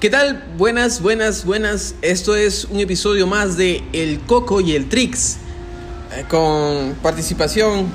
[0.00, 0.44] ¿Qué tal?
[0.56, 1.94] Buenas, buenas, buenas.
[2.02, 5.38] Esto es un episodio más de El Coco y el Trix.
[6.14, 7.86] eh, con participación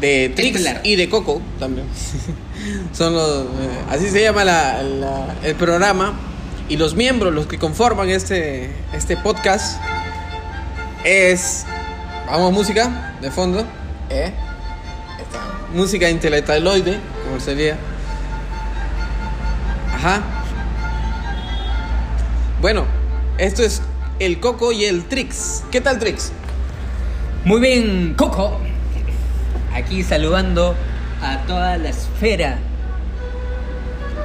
[0.00, 1.86] de Trix y de Coco también.
[2.92, 3.44] Son los.
[3.44, 3.48] eh,
[3.90, 6.14] así se llama la- la- el programa.
[6.68, 9.80] Y los miembros, los que conforman este, este podcast,
[11.04, 11.64] es.
[12.26, 13.60] Vamos, música de fondo.
[14.10, 14.32] ¿eh?
[15.20, 15.40] Esta
[15.74, 17.76] música intelectualoide, como sería.
[19.94, 20.22] Ajá.
[22.62, 22.84] Bueno,
[23.38, 23.82] esto es
[24.20, 25.64] el Coco y el Trix.
[25.72, 26.30] ¿Qué tal, Trix?
[27.44, 28.56] Muy bien, Coco.
[29.74, 30.76] Aquí saludando
[31.20, 32.58] a toda la esfera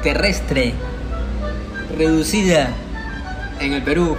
[0.04, 0.74] terrestre
[1.98, 2.70] reducida
[3.60, 4.16] en el Perú.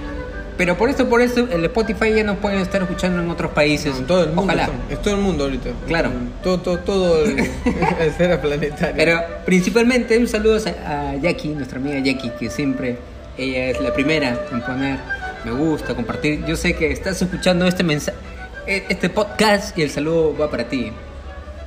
[0.56, 3.98] Pero por esto, por eso, el Spotify ya nos pueden estar escuchando en otros países.
[3.98, 4.42] En todo el mundo.
[4.42, 4.70] Ojalá.
[4.88, 5.70] Es todo el mundo ahorita.
[5.88, 6.12] Claro.
[6.40, 8.94] Todo, todo, todo el, la esfera planetaria.
[8.94, 13.92] Pero principalmente un saludo a, a Jackie, nuestra amiga Jackie, que siempre ella es la
[13.92, 14.98] primera en poner
[15.46, 16.44] me gusta, compartir.
[16.44, 18.18] Yo sé que estás escuchando este mensaje,
[18.66, 20.90] este podcast y el saludo va para ti.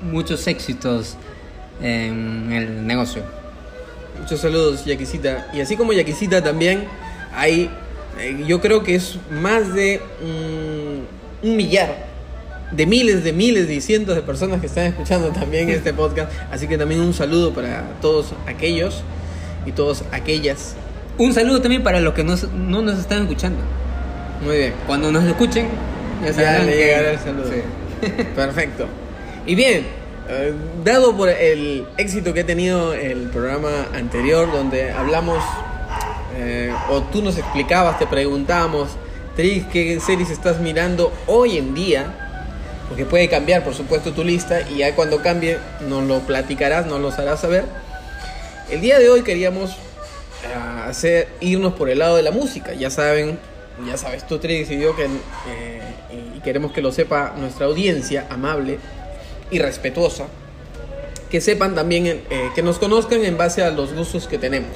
[0.02, 1.16] Muchos éxitos
[1.82, 3.24] en el negocio.
[4.20, 5.48] Muchos saludos, Yaquisita.
[5.54, 6.84] Y así como Yaquisita también
[7.34, 7.70] hay,
[8.20, 12.10] eh, yo creo que es más de un millar
[12.72, 16.32] de miles, de miles y cientos de personas que están escuchando también este podcast.
[16.52, 19.04] Así que también un saludo para todos aquellos
[19.66, 20.76] y todas aquellas.
[21.20, 23.60] Un saludo también para los que nos- no nos están escuchando.
[24.44, 24.74] Muy bien.
[24.88, 25.68] Cuando nos escuchen,
[26.24, 27.50] ya sabrán le llegará el saludo.
[27.52, 28.08] Sí.
[28.36, 28.88] Perfecto.
[29.46, 29.86] Y bien,
[30.30, 30.54] eh,
[30.84, 35.44] dado por el éxito que ha tenido el programa anterior, donde hablamos,
[36.38, 38.90] eh, o tú nos explicabas, te preguntábamos,
[39.36, 42.28] Tris, ¿qué series estás mirando hoy en día?
[42.88, 47.02] Porque puede cambiar, por supuesto, tu lista, y ya cuando cambie nos lo platicarás, nos
[47.02, 47.66] lo harás saber.
[48.70, 49.76] El día de hoy queríamos
[50.90, 52.74] hacer irnos por el lado de la música.
[52.74, 53.40] Ya saben,
[53.88, 55.06] ya sabes tú, Trix y que,
[55.48, 55.82] eh,
[56.36, 58.80] y queremos que lo sepa nuestra audiencia amable
[59.52, 60.26] y respetuosa.
[61.30, 62.22] Que sepan también, eh,
[62.56, 64.72] que nos conozcan en base a los gustos que tenemos.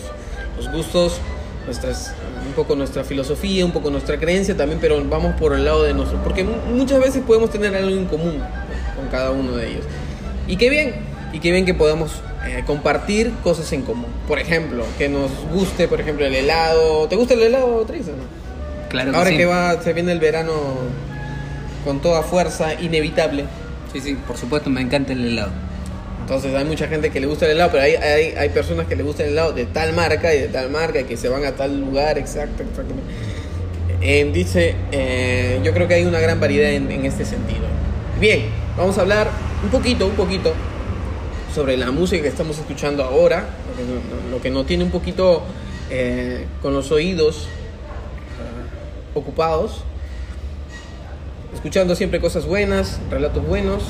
[0.58, 1.18] Los gustos,
[1.66, 2.14] nuestras,
[2.46, 5.94] un poco nuestra filosofía, un poco nuestra creencia también, pero vamos por el lado de
[5.96, 6.22] nosotros.
[6.24, 8.40] Porque mu- muchas veces podemos tener algo en común
[8.96, 9.86] con cada uno de ellos.
[10.48, 10.94] Y qué bien,
[11.34, 14.06] y qué bien que podamos eh, compartir cosas en común.
[14.28, 17.08] Por ejemplo, que nos guste, por ejemplo, el helado.
[17.08, 18.24] ¿Te gusta el helado, Tris, o no?
[18.90, 19.38] Claro que Ahora sí.
[19.38, 20.54] que va, se viene el verano
[21.84, 23.46] con toda fuerza, inevitable.
[23.92, 25.52] Sí, sí, por supuesto, me encanta el helado.
[26.22, 28.96] Entonces hay mucha gente que le gusta el helado, pero hay, hay, hay personas que
[28.96, 31.44] le gusta el helado de tal marca y de tal marca y que se van
[31.46, 33.12] a tal lugar, exacto, exactamente.
[34.02, 37.66] Eh, dice, eh, yo creo que hay una gran variedad en, en este sentido.
[38.22, 38.44] Bien,
[38.78, 39.28] vamos a hablar
[39.64, 40.54] un poquito, un poquito
[41.54, 43.46] sobre la música que estamos escuchando ahora,
[44.32, 45.44] lo que no, tiene un poquito
[45.92, 47.48] eh, con los oídos
[48.40, 49.84] ah, ocupados,
[51.54, 53.84] escuchando siempre cosas buenas, relatos buenos,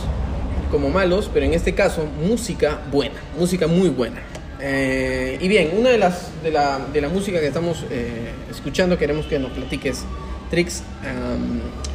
[0.71, 4.21] como malos, pero en este caso música buena, música muy buena.
[4.59, 8.97] Eh, y bien, una de las de la, de la música que estamos eh, escuchando,
[8.97, 10.03] queremos que nos platiques,
[10.49, 10.83] Trix,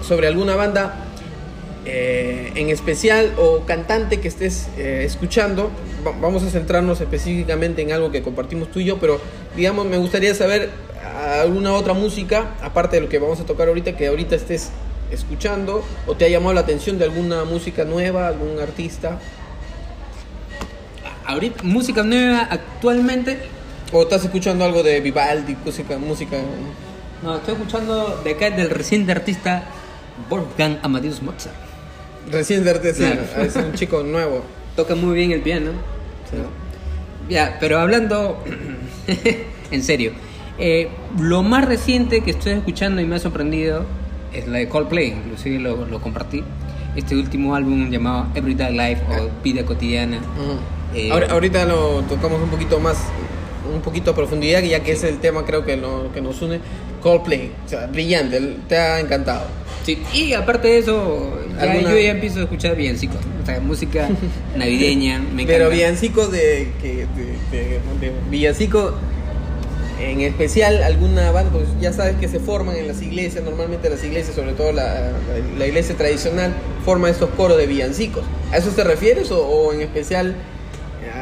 [0.03, 1.08] sobre alguna banda
[1.91, 5.71] eh, en especial o cantante que estés eh, escuchando.
[6.07, 9.19] Va- vamos a centrarnos específicamente en algo que compartimos tú y yo, pero
[9.57, 10.71] digamos, me gustaría saber
[11.43, 14.71] alguna otra música, aparte de lo que vamos a tocar ahorita, que ahorita estés
[15.11, 19.19] escuchando o te ha llamado la atención de alguna música nueva, algún artista,
[21.27, 23.39] Ahorita, música nueva actualmente.
[23.93, 26.37] o estás escuchando algo de Vivaldi, música, música
[27.23, 29.63] No, estoy escuchando de acá del reciente artista
[30.31, 31.55] Wolfgang Amadeus Mozart.
[32.31, 33.43] Recién de artista, Claro.
[33.43, 34.43] es un chico nuevo.
[34.77, 35.71] Toca muy bien el piano.
[37.29, 38.43] Ya, pero hablando
[39.71, 40.13] en serio,
[40.59, 40.89] eh,
[41.21, 43.85] lo más reciente que estoy escuchando y me ha sorprendido
[44.33, 46.43] es la de Coldplay, inclusive lo, lo compartí.
[46.97, 50.17] Este último álbum llamado Everyday Life o Vida Cotidiana.
[50.19, 50.59] Ujú.
[50.99, 52.97] Eh, Ahora- ahorita lo tocamos un poquito más,
[53.73, 56.61] un poquito a profundidad, ya que es el tema creo que, lo, que nos une.
[57.03, 59.43] Coldplay, o sea, brillante, te ha encantado.
[59.85, 63.43] Sí, y aparte de eso, ya, ¿Alguna- yo ya empiezo a escuchar villancicos, ¿no?
[63.43, 64.09] o sea, música
[64.57, 65.47] navideña, me encanta.
[65.53, 68.95] Pero villancicos de, que, de, de- de villancico,
[70.01, 74.05] en especial alguna banda, pues ya sabes que se forman en las iglesias, normalmente las
[74.05, 75.11] iglesias, sobre todo la,
[75.59, 76.53] la iglesia tradicional,
[76.85, 78.23] forma estos coros de villancicos.
[78.53, 80.37] ¿A eso te refieres o, o en especial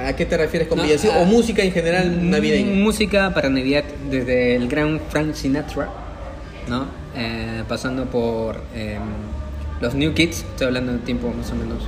[0.05, 1.17] a qué te refieres con No, villancicos?
[1.17, 2.75] ¿O música en general M- navideña?
[2.75, 5.89] Música para Navidad, desde el gran Frank Sinatra,
[6.69, 6.85] ¿no?
[7.17, 8.99] Eh, pasando por eh,
[9.81, 11.83] los New Kids, estoy hablando de tiempo más o menos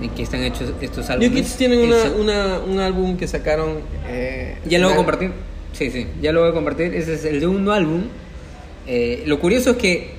[0.00, 1.32] en que están hechos estos álbumes.
[1.32, 1.80] New Kids tienen
[2.18, 3.78] una, un álbum que sacaron.
[4.08, 5.32] eh, Ya lo voy a compartir.
[5.72, 6.94] Sí, sí, ya lo voy a compartir.
[6.94, 8.02] Ese es el segundo álbum.
[8.86, 10.10] Eh, lo curioso es que,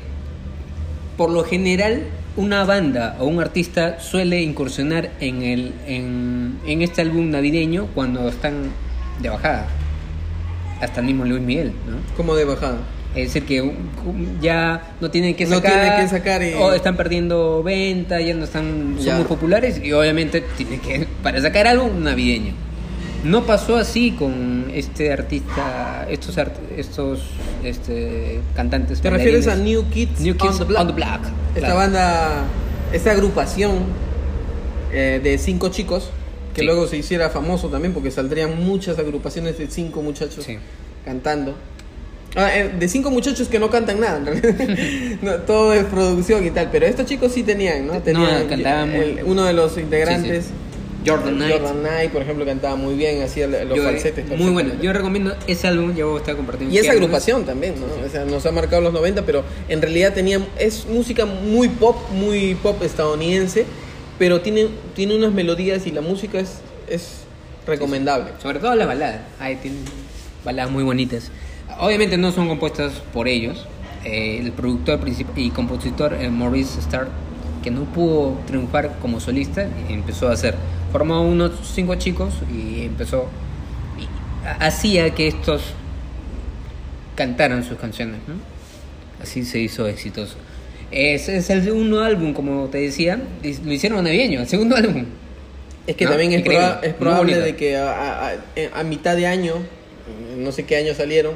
[1.18, 2.04] por lo general,
[2.38, 8.28] una banda o un artista suele incursionar en, el, en, en este álbum navideño cuando
[8.30, 8.70] están
[9.22, 9.68] de bajada.
[10.82, 11.98] Hasta el mismo Luis Miguel, ¿no?
[12.16, 12.78] Como de bajada.
[13.16, 13.72] Es decir, que
[14.40, 15.72] ya no tienen que No sacar.
[15.82, 18.96] tienen que sacar y- O están perdiendo venta, ya no están.
[18.98, 19.16] Son Ya.
[19.16, 21.08] muy populares y obviamente tienen que.
[21.24, 22.54] Para sacar algo navideño.
[23.24, 27.22] No pasó así con este artista, estos art- estos
[27.64, 29.02] este, cantantes.
[29.02, 29.56] ¿Te refieres a.
[29.56, 30.80] New Kids, New Kids on, the Block?
[30.82, 31.20] on the Block,
[31.56, 32.44] Esta banda,
[32.94, 33.74] esta agrupación
[34.94, 36.12] eh, de cinco chicos,
[36.54, 36.66] que Sí.
[36.66, 40.58] luego se hiciera famoso también porque saldrían muchas agrupaciones de cinco muchachos Sí.
[41.04, 41.56] cantando.
[42.36, 44.78] Ah, eh, de cinco muchachos que no cantan nada, en realidad.
[45.22, 48.00] No, todo es producción y tal, pero estos chicos sí tenían, ¿no?
[48.02, 50.52] Tenían, cantaban muy- el- uno de los integrantes, Sí,
[51.10, 51.54] Jordan Knight.
[51.60, 54.28] Jordan Knight, por ejemplo, cantaba muy bien, hacía los Yo, eh, falsetes.
[54.28, 54.56] muy bueno.
[54.70, 54.86] perfectamente.
[54.86, 56.76] Yo recomiendo ese álbum, ya voy a estar compartiendo.
[56.76, 57.86] Y esa agrupación también, ¿no?
[58.06, 61.96] O sea, nos ha marcado los 90, pero en realidad tenía es música muy pop,
[62.12, 63.66] muy pop estadounidense,
[64.20, 66.56] pero tiene, tiene unas melodías y la música es,
[66.90, 67.22] es
[67.66, 68.32] recomendable.
[68.42, 69.22] Sobre todo las baladas.
[69.40, 69.80] Ahí tienen
[70.46, 71.32] baladas muy bonitas.
[71.80, 73.66] Obviamente no son compuestas por ellos.
[74.06, 75.00] Eh, el productor
[75.36, 77.10] y compositor eh, Maurice Starr,
[77.64, 80.56] que no pudo triunfar como solista, empezó a hacer.
[80.92, 83.28] Formó unos cinco chicos y empezó.
[84.00, 85.62] y ha- hacía que estos
[87.16, 88.18] cantaran sus canciones.
[88.28, 88.36] ¿no?
[89.22, 90.36] Así se hizo exitoso.
[90.92, 93.20] Es el segundo álbum, como te decía.
[93.64, 95.06] Lo hicieron navideño, el segundo álbum.
[95.86, 98.32] Es que No, también es, proba- probable de que a-
[98.74, 99.56] a mitad de año,
[100.38, 101.34] no sé qué año salieron,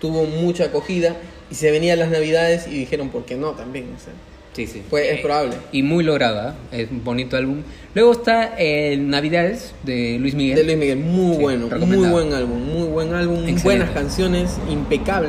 [0.00, 1.16] tuvo mucha acogida
[1.50, 3.50] y se venían las navidades y dijeron, ¿por qué no?
[3.52, 4.12] También, o sea,
[4.54, 4.82] Sí, sí.
[4.88, 5.52] Pues, es Eh, probable.
[5.70, 7.58] Y muy lograda, es un bonito álbum.
[7.94, 10.56] Luego está el Navidades de Luis Miguel.
[10.56, 13.62] De Luis Miguel, muy Sí, bueno, muy buen álbum, muy buen álbum, Excelente.
[13.64, 15.28] buenas canciones, impecable,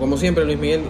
[0.00, 0.80] como siempre Luis Miguel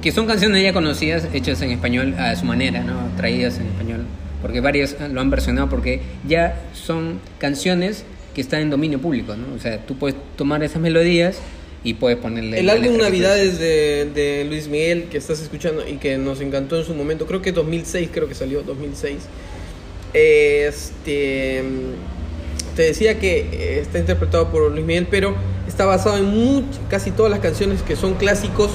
[0.00, 3.08] Que son canciones ya conocidas, hechas en español a su manera, ¿no?
[3.16, 4.04] Traídas en español.
[4.40, 9.56] Porque varios lo han versionado porque ya son canciones que están en dominio público, ¿no?
[9.56, 11.38] O sea, tú puedes tomar esas melodías
[11.84, 12.58] y puedes ponerle...
[12.58, 16.84] El álbum Navidades de, de Luis Miguel que estás escuchando y que nos encantó en
[16.84, 19.18] su momento, creo que 2006, creo que salió 2006.
[20.14, 21.62] Este
[22.76, 25.34] te decía que eh, está interpretado por Luis Miguel, pero
[25.68, 28.70] está basado en much- casi todas las canciones que son clásicos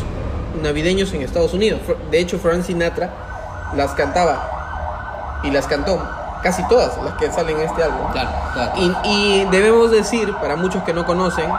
[0.64, 1.82] navideños en Estados Unidos.
[2.12, 3.12] De hecho, Frank Sinatra
[3.76, 6.02] las cantaba y las cantó
[6.44, 8.12] casi todas las que salen en este álbum.
[8.14, 8.72] Claro, claro.
[9.04, 11.50] Y, y debemos decir, para muchos que no conocen,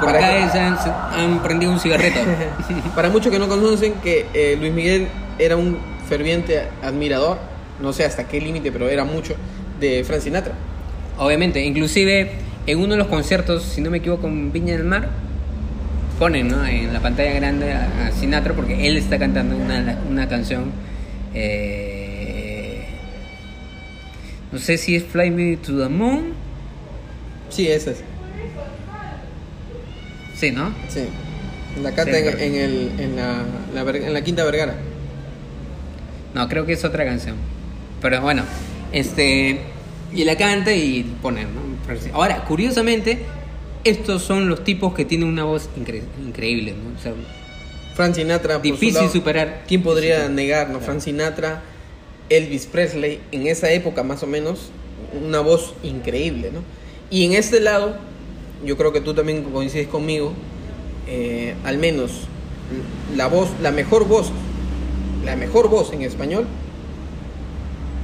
[0.00, 2.20] Por acá que- se han, se han prendido un cigarreto.
[2.94, 5.08] Para muchos que no conocen que eh, Luis Miguel
[5.38, 5.78] era un
[6.08, 7.38] ferviente admirador,
[7.80, 9.34] no sé hasta qué límite, pero era mucho,
[9.80, 10.54] de Frank Sinatra.
[11.18, 12.30] Obviamente, inclusive
[12.66, 15.08] en uno de los conciertos, si no me equivoco, en Viña del Mar,
[16.18, 16.64] ponen ¿no?
[16.66, 20.72] en la pantalla grande a, Sinatra porque él está cantando una, una canción.
[21.34, 22.84] eh,
[24.50, 26.32] no sé si es Fly Me to the Moon.
[27.50, 28.04] Sí, ese es.
[30.38, 30.74] Sí, ¿no?
[30.88, 31.04] Sí.
[31.82, 32.38] La canta Sí, en, claro.
[32.38, 33.44] en el, en, la,
[33.94, 34.74] en la Quinta Vergara.
[36.34, 37.36] No, creo que es otra canción.
[38.00, 38.42] Pero bueno,
[38.92, 39.60] este.
[40.12, 41.68] Y la canta y pone, ¿no?
[42.14, 43.18] Ahora, curiosamente,
[43.84, 46.98] estos son los tipos que tienen una voz incre- increíble, ¿no?
[46.98, 47.12] O sea,
[47.94, 48.58] Frank Sinatra.
[48.58, 49.64] Difícil lado, superar.
[49.66, 50.80] ¿Quién podría negar, no?
[50.80, 51.62] Frank Sinatra,
[52.28, 54.70] Elvis Presley, en esa época más o menos,
[55.26, 56.60] una voz increíble, ¿no?
[57.10, 57.96] Y en este lado,
[58.64, 60.32] yo creo que tú también coincides conmigo,
[61.06, 62.12] eh, al menos
[63.16, 64.30] la voz, la mejor voz,
[65.24, 66.46] la mejor voz en español,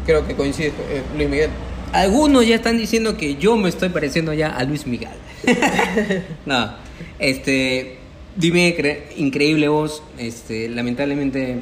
[0.06, 1.50] creo que coincide con eh, Luis Miguel.
[1.92, 5.10] Algunos ya están diciendo que yo me estoy pareciendo ya a Luis Miguel.
[6.46, 6.72] no,
[7.18, 7.98] este,
[8.36, 10.02] dime, cre- increíble voz.
[10.18, 11.58] Este, lamentablemente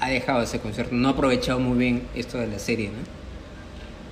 [0.00, 0.94] ha dejado ese concierto.
[0.94, 3.15] No ha aprovechado muy bien esto de la serie, ¿no?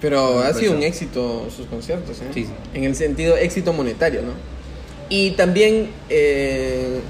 [0.00, 2.28] Pero ha sido un éxito sus conciertos, ¿eh?
[2.34, 2.50] Sí, sí.
[2.74, 4.32] En el sentido éxito monetario, ¿no?
[5.08, 7.00] Y también eh,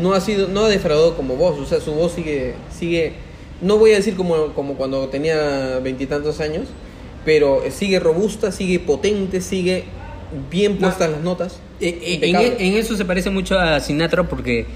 [0.00, 3.12] no ha sido, no ha defraudado como voz, o sea, su voz sigue, sigue,
[3.60, 6.68] no voy a decir como, como cuando tenía veintitantos años,
[7.24, 9.84] pero sigue robusta, sigue potente, sigue
[10.50, 11.60] bien puestas las notas.
[11.80, 12.56] Eh, eh, en, impecable.
[12.58, 14.66] en eso se parece mucho a Sinatra porque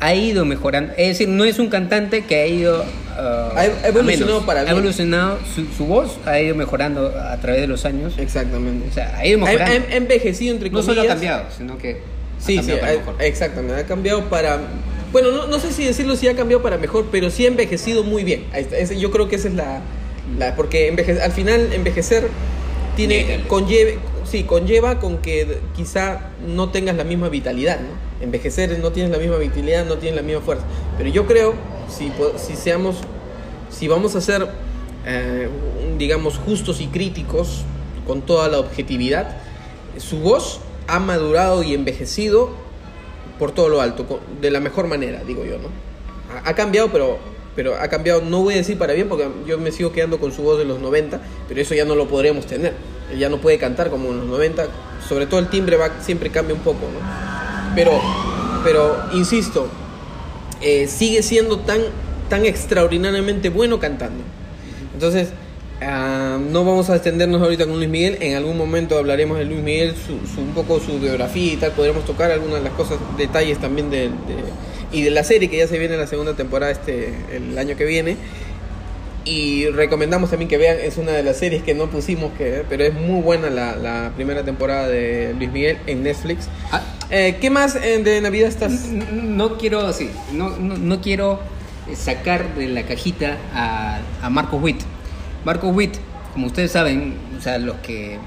[0.00, 0.92] ha ido mejorando.
[0.96, 2.84] Es decir, no es un cantante que ha ido.
[3.16, 4.76] ah, Ha a evolucionado para Ha bien.
[4.76, 8.14] evolucionado, su, su voz ha ido mejorando a través de los años.
[8.18, 8.88] Exactamente.
[8.88, 9.86] O sea, ha ido Ha, mejorando.
[9.88, 10.94] ha- ha envejecido entre no comillas.
[10.96, 11.92] solo ha cambiado, sino que.
[11.92, 13.14] ha Sí, para ha- mejor.
[13.20, 13.74] exactamente.
[13.80, 14.58] Ha cambiado para.
[15.12, 18.02] Bueno, no, no sé si decirlo si ha cambiado para mejor, pero sí ha envejecido
[18.04, 18.44] muy bien.
[18.96, 19.80] Yo creo que esa es la.
[20.38, 22.28] la porque enveje- al final, envejecer
[22.96, 28.24] tiene conlleve, sí, conlleva con que quizá no tengas la misma vitalidad, ¿no?
[28.24, 30.64] Envejecer no tienes la misma vitalidad, no tienes la misma fuerza.
[30.98, 31.54] Pero yo creo,
[31.88, 32.96] si, si seamos,
[33.70, 34.48] si vamos a ser,
[35.06, 35.48] eh,
[35.98, 37.64] digamos, justos y críticos
[38.06, 39.36] con toda la objetividad,
[39.96, 42.50] su voz ha madurado y envejecido
[43.38, 45.68] por todo lo alto, de la mejor manera, digo yo, ¿no?
[46.44, 47.18] Ha, cambiado, pero,
[47.56, 50.30] pero ha cambiado, no voy a decir para bien, porque yo me sigo quedando con
[50.30, 52.74] su voz de los 90, pero eso ya no lo podríamos tener.
[53.18, 54.66] Ya no puede cantar como en los 90,
[55.08, 57.74] sobre todo el timbre va, siempre cambia un poco, ¿no?
[57.74, 58.00] Pero,
[58.64, 59.68] pero insisto,
[60.60, 61.80] eh, sigue siendo tan,
[62.28, 64.22] tan extraordinariamente bueno cantando.
[64.94, 65.28] Entonces,
[65.80, 68.18] ah, no vamos a extendernos ahorita con Luis Miguel.
[68.20, 71.72] En algún momento hablaremos de Luis Miguel, su, su- un poco su biografía y tal.
[71.72, 74.10] Podremos tocar algunas de las cosas, detalles también de, de-
[74.92, 77.84] y de la serie que ya se viene la segunda temporada este el año que
[77.84, 78.16] viene.
[79.24, 82.84] Y recomendamos también que vean, es una de las series que no pusimos, que, pero
[82.84, 86.48] es muy buena la, la primera temporada de Luis Miguel en Netflix.
[86.72, 88.86] Ah, Eh, ¿Qué más eh, de Navidad estás?
[88.90, 91.40] no quiero, sí, no, no, no quiero
[91.90, 94.80] eh, sacar de la cajita a, a Marco Witt.
[95.44, 95.96] Marco Witt,
[96.32, 98.18] como ustedes saben, o sea, los que...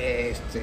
[0.00, 0.62] Este,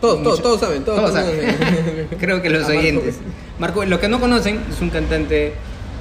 [0.00, 1.56] Todos, todos, todos saben, todos, todos saben.
[1.58, 2.08] saben.
[2.18, 3.16] Creo que los Marco oyentes.
[3.58, 5.52] Marco, los que no conocen, es un cantante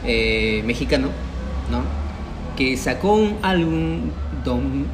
[0.06, 1.10] eh, mexicano,
[1.70, 1.95] ¿no?
[2.56, 4.10] Que sacó un álbum
[4.44, 4.86] don-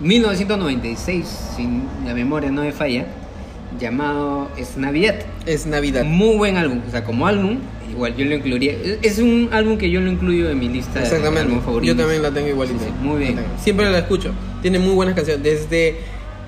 [0.00, 1.26] 1996,
[1.56, 1.68] si
[2.06, 3.06] la memoria no me falla,
[3.78, 5.16] llamado Es Navidad.
[5.46, 6.04] Es Navidad.
[6.04, 7.58] Muy buen álbum, o sea, como álbum,
[7.90, 8.74] igual yo lo incluiría.
[9.02, 11.40] Es un álbum que yo lo incluyo en mi lista de Exactamente.
[11.48, 11.96] álbum favoritos.
[11.96, 12.78] Yo también la tengo igualita.
[12.78, 13.36] Sí, sí, muy bien.
[13.36, 13.42] La.
[13.62, 14.32] Siempre la escucho.
[14.62, 15.42] Tiene muy buenas canciones.
[15.42, 15.96] Desde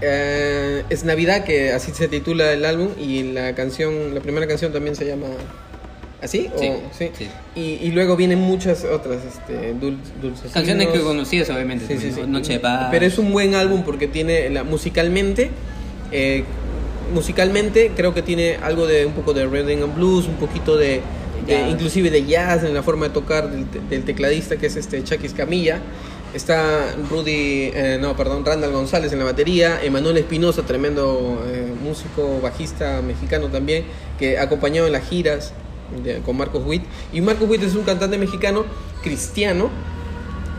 [0.01, 4.73] eh, Es Navidad, que así se titula el álbum, y la canción, la primera canción
[4.73, 5.27] también se llama
[6.23, 6.49] ¿Así?
[6.59, 7.11] Sí, ¿O- sí?
[7.19, 7.29] sí.
[7.57, 10.53] Y, y luego vienen muchas otras, este, dul- dulces.
[10.53, 11.87] Canciones que conocías, obviamente.
[11.87, 12.21] Sí, sí.
[12.29, 12.89] Noche de Paz.
[12.91, 15.51] Pero es un buen álbum porque tiene la, musicalmente,
[16.13, 16.45] eh,
[17.13, 21.01] musicalmente creo que tiene algo de un poco de rhythm and blues, un poquito de,
[21.71, 25.03] inclusive de jazz en la forma de tocar del, te- del tecladista que es este
[25.03, 25.81] Chucky Camilla.
[26.35, 32.41] Está Rudy, eh, no, perdón, Randall González en la batería, Emanuel Espinosa, tremendo eh, músico
[32.41, 33.85] bajista mexicano también,
[34.19, 35.53] que acompañado en las giras
[36.05, 36.83] de- con Marcos Witt.
[37.13, 38.65] Y Marcos Witt es un cantante mexicano
[39.03, 39.71] cristiano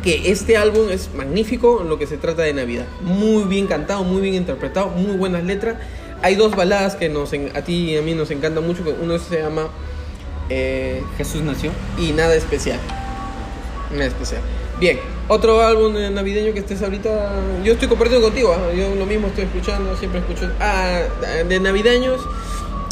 [0.03, 2.85] que este álbum es magnífico en lo que se trata de Navidad.
[3.01, 5.77] Muy bien cantado, muy bien interpretado, muy buenas letras.
[6.21, 8.83] Hay dos baladas que nos, a ti y a mí nos encantan mucho.
[8.83, 9.67] que Uno se llama
[10.49, 11.71] eh, Jesús nació.
[11.97, 12.79] Y Nada Especial.
[13.91, 14.41] Nada especial.
[14.79, 17.31] Bien, otro álbum eh, navideño que estés ahorita.
[17.63, 18.73] Yo estoy compartiendo contigo, ¿ah?
[18.75, 20.49] yo lo mismo estoy escuchando, siempre escucho.
[20.59, 21.01] Ah,
[21.47, 22.19] de navideños.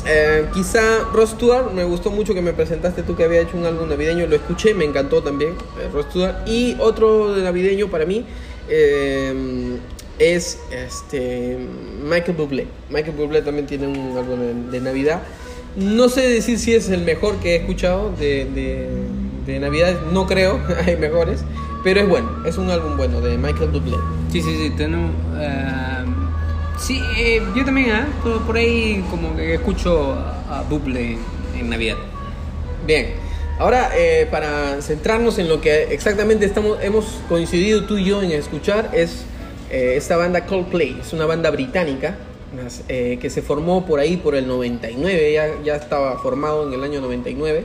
[0.06, 0.82] Eh, quizá
[1.14, 1.36] Ross
[1.74, 4.74] me gustó mucho que me presentaste tú que había hecho un álbum navideño, lo escuché,
[4.74, 6.08] me encantó también, eh, Ross.
[6.46, 8.26] Y otro de navideño para mí
[8.68, 9.78] eh,
[10.20, 11.58] es este
[12.04, 12.68] Michael Bublé.
[12.90, 15.22] Michael Bublé también tiene un álbum de, de Navidad.
[15.76, 18.90] No sé decir si es el mejor que he escuchado de, de,
[19.46, 21.44] de Navidad, no creo, hay mejores,
[21.84, 23.98] pero es bueno, es un álbum bueno de Michael Bublé.
[24.32, 25.12] Sí, sí, sí, tenemos...
[25.36, 26.01] ah,
[26.82, 28.08] sí, eh, yo también, ¿ah?
[28.46, 30.66] Por, ahí como que escucho a, a
[31.60, 31.98] en Navidad.
[32.86, 33.14] Bien,
[33.60, 38.32] ahora eh, para centrarnos en lo que exactamente estamos, hemos coincidido tú y yo en
[38.32, 39.26] escuchar es
[39.70, 42.18] eh, esta banda Coldplay, es una banda británica
[42.90, 46.84] eh, que se formó por ahí por el 99, ya, ya estaba formado en el
[46.84, 47.64] año 99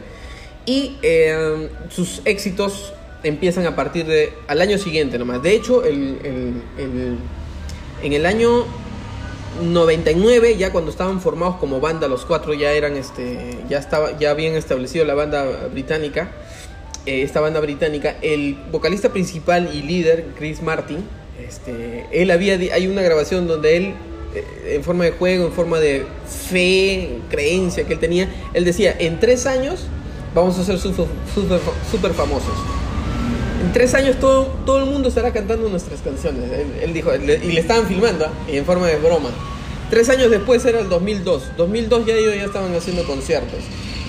[0.67, 2.93] y eh, sus éxitos
[3.23, 5.43] empiezan a partir de al año siguiente nomás.
[5.43, 6.19] De hecho, el-
[6.79, 7.17] el-
[8.03, 8.67] en el año
[9.63, 14.31] 99 ya cuando estaban formados como banda los cuatro ya eran este ya estaba ya
[14.31, 16.31] habían establecido la banda británica
[17.07, 20.99] eh, esta banda británica el vocalista principal y líder Chris Martin
[21.47, 23.95] este él había hay una grabación donde él
[24.35, 26.05] eh, en forma de juego en forma de
[26.49, 29.87] fe creencia que él tenía él decía en tres años
[30.35, 31.07] vamos a ser super,
[31.91, 32.76] super famosos
[33.63, 36.45] en tres años todo, todo el mundo estará cantando nuestras canciones.
[36.83, 38.51] Él, dijo, y le estaban filmando, ¿ah?
[38.51, 39.31] y en forma de broma.
[39.91, 41.57] Tres años después era el 2002.
[41.57, 43.61] 2002 ya ellos ya estaban haciendo conciertos.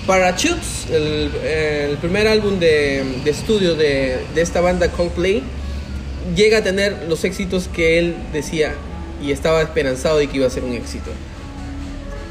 [0.06, 5.42] Parachutes, el, el primer álbum de, de estudio de, de esta banda Coldplay,
[6.34, 8.74] llega a tener los éxitos que él decía
[9.22, 11.10] y estaba esperanzado de que iba a ser un éxito.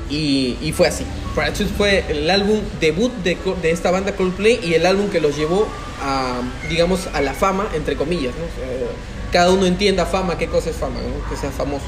[0.09, 1.03] Y, y fue así.
[1.35, 5.35] Parachutes fue el álbum debut de, de esta banda Coldplay y el álbum que los
[5.35, 5.67] llevó
[6.01, 8.33] a, digamos, a la fama, entre comillas.
[8.35, 8.45] ¿no?
[8.45, 8.87] O sea,
[9.31, 11.29] cada uno entienda fama, qué cosa es fama, ¿no?
[11.29, 11.85] que seas famoso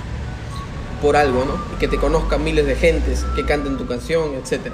[1.02, 1.54] por algo, ¿no?
[1.76, 4.74] Y que te conozcan miles de gentes, que canten tu canción, etc.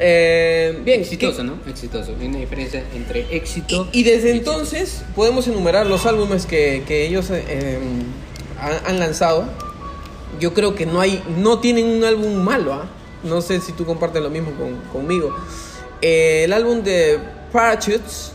[0.00, 1.58] Eh, bien, Exitoso, ¿qué- ¿no?
[1.68, 2.14] Exitoso.
[2.20, 7.30] Hay una diferencia entre éxito y desde entonces podemos enumerar los álbumes que, que ellos
[7.30, 7.78] eh, eh,
[8.60, 9.48] han, han lanzado.
[10.40, 12.86] Yo creo que no hay, no tienen un álbum malo, ¿ah?
[13.24, 15.34] No sé si tú compartes lo mismo con- conmigo.
[16.02, 17.18] Eh, el álbum de
[17.52, 18.32] Parachutes,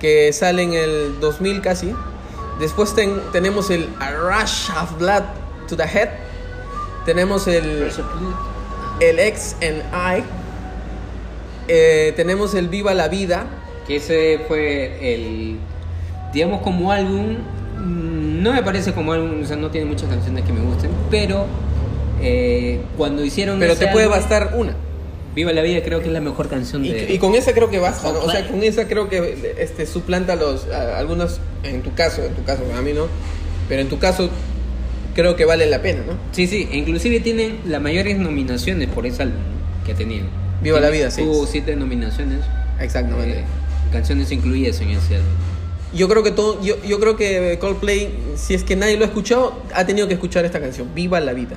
[0.00, 1.92] que sale en el 2000 casi.
[2.60, 5.22] Después ten- tenemos el A Rush of Blood
[5.68, 6.10] to the Head.
[7.04, 7.90] Tenemos el,
[9.00, 10.22] el X and I.
[11.68, 13.46] Eh, tenemos el Viva la Vida.
[13.86, 15.58] Que ese fue el.
[16.32, 17.36] Digamos, como álbum.
[18.38, 21.46] No me parece como álbum, o sea, no tiene muchas canciones que me gusten, pero.
[22.20, 23.58] eh, cuando hicieron.
[23.58, 24.74] Pero ese te puede álbum, bastar una.
[25.34, 27.12] Viva la vida, creo que es la mejor canción Y, de.
[27.14, 28.20] y con esa creo que basta, ¿no?
[28.20, 32.34] O sea, con esa creo que este, suplanta los, a- algunos, en tu caso, en
[32.34, 33.06] tu caso, a mí no,
[33.68, 34.30] pero en tu caso
[35.14, 36.14] creo que vale la pena, ¿no?
[36.32, 39.38] Sí, sí, e inclusive tienen las mayores nominaciones por ese álbum
[39.86, 40.26] que tenían.
[40.60, 41.22] Viva la vida, sí.
[41.22, 42.40] Tuvo siete nominaciones.
[42.80, 43.40] Exactamente.
[43.40, 43.44] eh,
[43.92, 45.28] canciones incluidas en ese álbum.
[45.94, 49.08] Yo creo que todo, yo, yo creo que Coldplay, si es que nadie lo ha
[49.08, 51.56] escuchado, ha tenido que escuchar esta canción, Viva la vida,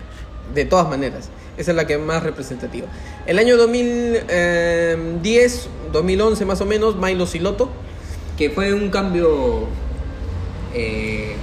[0.55, 1.29] de todas maneras.
[1.57, 2.87] Esa es la que más representativa.
[3.25, 7.69] El año 2010, 2011 más o menos, Milo Siloto.
[8.37, 9.67] Que fue un cambio
[10.73, 11.35] eh,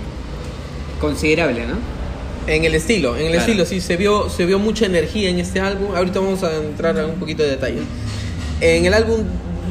[1.00, 1.76] considerable, ¿no?
[2.46, 3.40] En el estilo, en el Claro.
[3.44, 5.94] estilo, sí, se vio, se vio mucha energía en este álbum.
[5.94, 7.80] Ahorita vamos a entrar a un poquito de detalle.
[8.60, 9.20] En el álbum,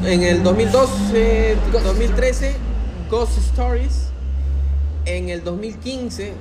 [0.06, 2.56] en el 2012, 2013,
[3.10, 4.08] Ghost Stories.
[5.06, 6.34] En el 2015,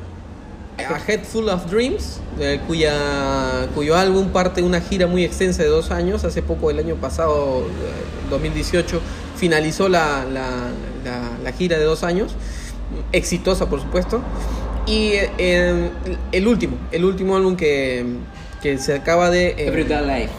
[0.78, 5.62] A Head Full of Dreams, de cuya, cuyo álbum parte de una gira muy extensa
[5.62, 6.24] de dos años.
[6.24, 9.00] Hace poco, el año pasado, eh, 2018,
[9.36, 10.48] finalizó la, la,
[11.04, 12.34] la- la gira de dos años.
[13.12, 14.20] Exitosa, por supuesto.
[14.86, 15.90] Y eh,
[16.32, 18.04] el último, el último álbum que,
[18.62, 19.48] que se acaba de...
[19.50, 20.32] eh, Everyday Life.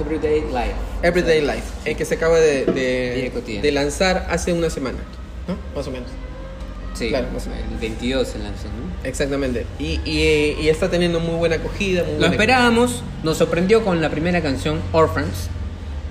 [0.00, 0.74] Everyday Life.
[1.02, 2.64] Everyday Life, el que se acaba de,
[3.62, 4.98] de lanzar hace una semana,
[5.48, 5.56] ¿no?
[5.74, 6.08] Más o menos.
[6.94, 7.64] Sí, Claro, más o menos.
[7.72, 9.08] el 22 se lanzó, ¿no?
[9.08, 9.66] Exactamente.
[9.80, 12.02] Y, y, y está teniendo muy buena acogida.
[12.04, 15.48] Muy Lo buena- esperábamos, nos sorprendió con la primera canción, Orphans.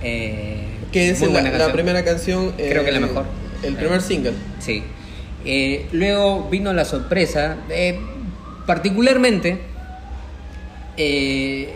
[0.04, 2.54] eh, Que es la, primera canción.
[2.58, 3.26] eh, Creo que la mejor.
[3.64, 4.34] El primer single.
[4.60, 4.84] Sí.
[5.46, 7.56] Eh, luego vino la sorpresa.
[7.70, 8.00] eh,
[8.66, 9.60] particularmente,
[10.98, 11.74] eh,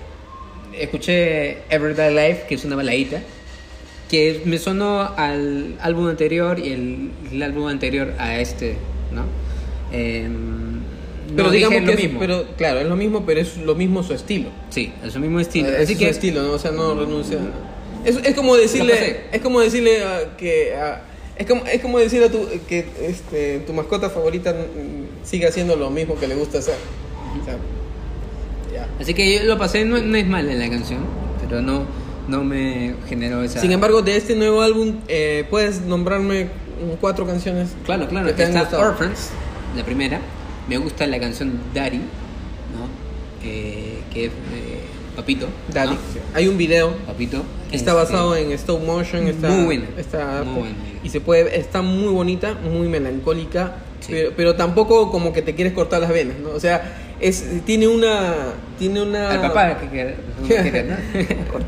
[0.74, 3.22] escuché Everyday Life, que es una baladita,
[4.10, 8.78] que me sonó al álbum anterior y el, el álbum anterior a este,
[9.14, 9.24] ¿no?
[9.92, 10.28] Eh,
[11.36, 12.20] Pero no digamos que lo es- mismo.
[12.20, 14.50] pero claro, es lo mismo, pero es lo mismo su estilo.
[14.70, 15.68] Sí, es su mismo estilo.
[15.70, 16.54] Es Así su que estilo, ¿no?
[16.54, 17.38] O sea, no renuncia.
[18.06, 21.02] Es, es como decirle, es como decirle ah, que ah,
[21.38, 25.76] es como es como decirle a tu que este tu mascota favorita mm, siga haciendo
[25.76, 26.76] lo mismo que le gusta hacer.
[27.42, 27.58] O sea,
[28.74, 28.88] ya.
[29.02, 31.00] Así que yo lo pasé, no, no es mala la canción,
[31.42, 31.84] pero no,
[32.28, 33.60] no me generó esa...
[33.62, 36.50] Sin embargo, de este nuevo álbum, eh, ¿puedes nombrarme
[37.02, 37.70] cuatro canciones?
[37.86, 38.70] claro, claro, que está?
[38.78, 39.30] Orphans,
[39.76, 40.20] la primera.
[40.68, 42.88] Me gusta la canción Daddy, ¿no?
[43.44, 44.80] Eh, que es eh,
[45.16, 45.48] Papito.
[45.74, 45.94] Daddy.
[45.94, 45.98] ¿no?
[46.34, 46.92] Hay un video.
[47.08, 47.38] Papito.
[47.72, 49.28] Está Este, basado en stop motion.
[49.28, 50.76] Está, Muy buena, Está, muy buena.
[51.04, 54.12] Y se puede, está muy bonita, muy melancólica, Sí.
[54.12, 56.50] pero, pero tampoco como que te quieres cortar las venas, ¿no?
[56.52, 58.34] O sea, es, tiene una,
[58.78, 60.16] tiene una, Al papá que quiere,
[60.48, 60.96] que quiere, ¿no?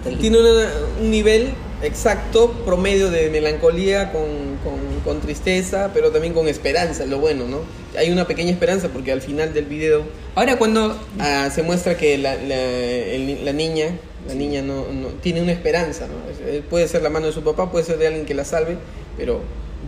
[0.19, 0.69] Tiene una-
[1.01, 1.49] un nivel
[1.81, 4.23] exacto, promedio de melancolía con,
[4.63, 7.61] con, con tristeza, pero también con esperanza, lo bueno, ¿no?
[7.97, 10.03] Hay una pequeña esperanza porque al final del video
[10.35, 10.95] Ahora cuando...
[11.19, 13.87] ah, se muestra que la, la, el- la niña,
[14.27, 16.47] la niña no, no- tiene una esperanza, ¿no?
[16.47, 18.77] Eh, Puede ser la mano de su papá, puede ser de alguien que la salve,
[19.17, 19.41] pero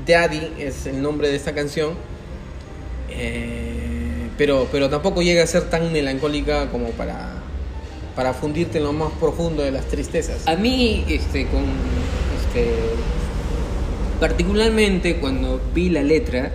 [0.07, 1.93] Daddy es el nombre de esta canción.
[3.09, 3.70] Eh,
[4.41, 7.43] pero, pero tampoco llega a ser tan melancólica como para,
[8.15, 10.47] para fundirte en lo más profundo de las tristezas.
[10.47, 12.71] A mí, este, este,
[14.19, 16.53] particularmente cuando vi la letra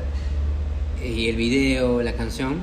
[1.01, 2.57] y el video, la canción,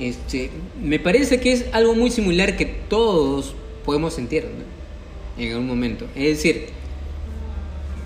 [0.00, 0.50] este,
[0.82, 5.44] me parece que es algo muy similar que todos podemos sentir ¿no?
[5.44, 6.06] en algún momento.
[6.16, 6.70] Es decir,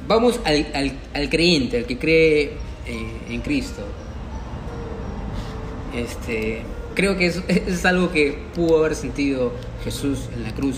[0.06, 2.42] vamos al, al, al creyente, al que cree
[2.86, 3.82] eh, en Cristo.
[5.96, 6.62] Este,
[6.94, 9.52] creo que es, es algo que pudo haber sentido
[9.84, 10.76] Jesús en la cruz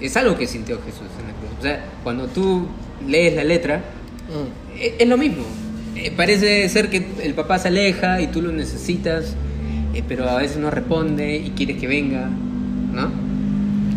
[0.00, 1.58] es algo que sintió Jesús en la cruz.
[1.58, 2.66] O sea, cuando tú
[3.08, 3.82] lees la letra,
[4.28, 4.78] Mm.
[4.78, 5.44] e- es, lo mismo.
[5.94, 9.34] Eh, parece ser que el papá se aleja y tú lo necesitas,
[9.94, 12.28] eh, pero a veces no responde y quieres que venga,
[12.92, 13.10] ¿no?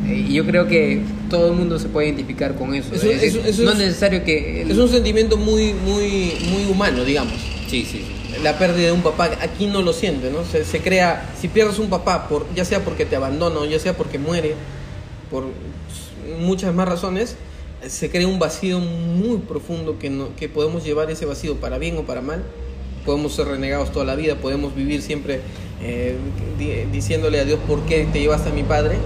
[0.07, 2.93] Eh, y yo creo que todo el mundo se puede identificar con eso.
[2.95, 4.61] Eso- es decir, eso- eso no es- es necesario que...
[4.61, 7.33] el- Es un sentimiento muy, muy, muy humano, digamos.
[7.67, 8.05] Sí, sí, sí.
[8.43, 10.43] La pérdida de un papá, aquí no lo siente, ¿no?
[10.45, 13.95] Se, se crea, si pierdes un papá, por, ya sea porque te abandona, ya sea
[13.97, 14.55] porque muere,
[15.29, 15.45] por
[16.39, 17.35] muchas más razones,
[17.87, 21.97] se crea un vacío muy profundo que, no, que podemos llevar ese vacío para bien
[21.97, 22.43] o para mal
[23.05, 25.39] podemos ser renegados toda la vida, podemos vivir siempre
[25.81, 26.15] eh,
[26.59, 28.97] di- diciéndole a Dios por qué te llevaste a mi padre.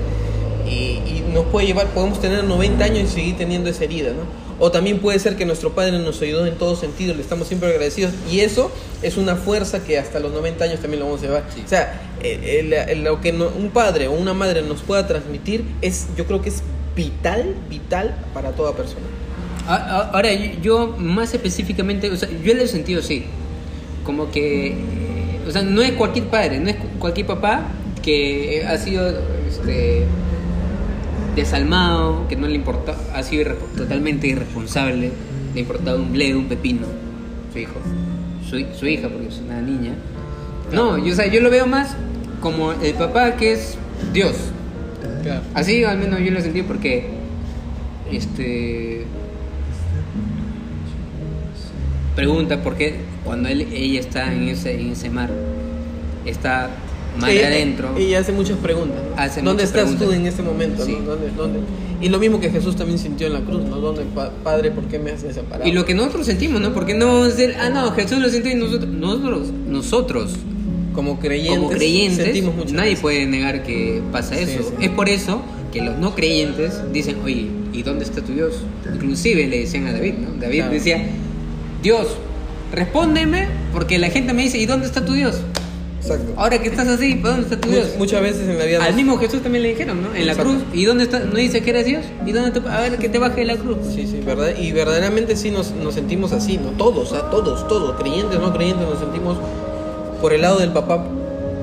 [0.67, 0.71] Y,
[1.05, 4.23] y nos puede llevar, podemos tener 90 años y seguir teniendo esa herida, ¿no?
[4.65, 7.67] O también puede ser que nuestro padre nos ayudó en todo sentido, le estamos siempre
[7.67, 8.13] agradecidos.
[8.31, 8.71] Y eso
[9.01, 11.43] es una fuerza que hasta los 90 años también lo vamos a llevar.
[11.53, 11.63] Sí.
[11.65, 15.65] O sea, el- el- lo que no- un padre o una madre nos pueda transmitir
[15.81, 16.63] es, yo creo que es
[16.95, 19.01] vital, vital para toda persona.
[19.67, 20.29] Ahora,
[20.61, 23.25] yo, más específicamente, o sea, yo lo he sentido así,
[24.05, 24.75] como que,
[25.45, 27.67] o sea, no es cualquier padre, no es cu- cualquier papá
[28.01, 29.09] que ha sido
[29.49, 30.05] este,
[31.35, 35.11] desalmado, que no le importa, ha sido irre- totalmente irresponsable,
[35.53, 36.85] le importaba un bledo, un pepino,
[37.51, 37.79] su hijo,
[38.49, 39.93] su, su hija, porque es una niña.
[40.71, 41.95] No, yo, o sea, yo lo veo más
[42.41, 43.77] como el papá que es
[44.13, 44.35] Dios,
[45.21, 45.41] Claro.
[45.53, 47.07] Así al menos yo lo sentí porque
[48.11, 49.05] este
[52.15, 55.29] pregunta por qué cuando él, ella está en ese en ese mar
[56.25, 56.69] está
[57.19, 58.99] mal Ella- adentro Ella hace muchas preguntas.
[59.17, 60.19] Hace ¿Dónde muchas estás tú preguntas.
[60.21, 60.85] en este momento?
[60.85, 60.97] Sí.
[60.99, 61.11] ¿no?
[61.11, 61.59] ¿Dónde, dónde?
[62.01, 63.77] Y lo mismo que Jesús también sintió en la cruz, ¿no?
[63.77, 65.69] ¿Dónde, pa- Padre, por qué me has desamparado?
[65.69, 68.55] y lo que nosotros sentimos no porque no decir ah no Jesús lo sintió y
[68.55, 70.31] nosotros nosotros nosotros
[70.93, 72.73] como creyentes, como creyentes sentimos mucho.
[72.75, 74.75] nadie puede negar que pasa Sí, eso sí.
[74.85, 78.55] es por eso que los no creyentes dicen oye ¿y dónde está tu Dios?
[78.93, 80.39] inclusive le decían a David ¿no?
[80.39, 80.73] David Claro.
[80.73, 81.07] decía
[81.81, 82.07] Dios
[82.71, 85.37] respóndeme porque la gente me dice ¿y dónde está tu Dios?
[86.03, 86.33] Exacto.
[86.35, 87.95] Ahora que estás así, ¿para dónde está tu Dios?
[87.97, 90.13] muchas veces en la vida Al nos- mismo Jesús también le dijeron, ¿no?
[90.13, 90.51] En la Exacto.
[90.51, 90.63] cruz.
[90.73, 91.19] ¿Y dónde está?
[91.19, 92.03] ¿No dice que eres Dios?
[92.25, 93.77] ¿Y dónde te, a ver que te baje de la cruz?
[93.95, 94.49] Sí, sí, verdad.
[94.59, 96.71] Y verdaderamente sí nos, nos sentimos así, ¿no?
[96.71, 97.29] Todos, ¿ah?
[97.31, 99.37] todos, todos, creyentes, no creyentes, nos sentimos
[100.21, 101.05] por el lado del papá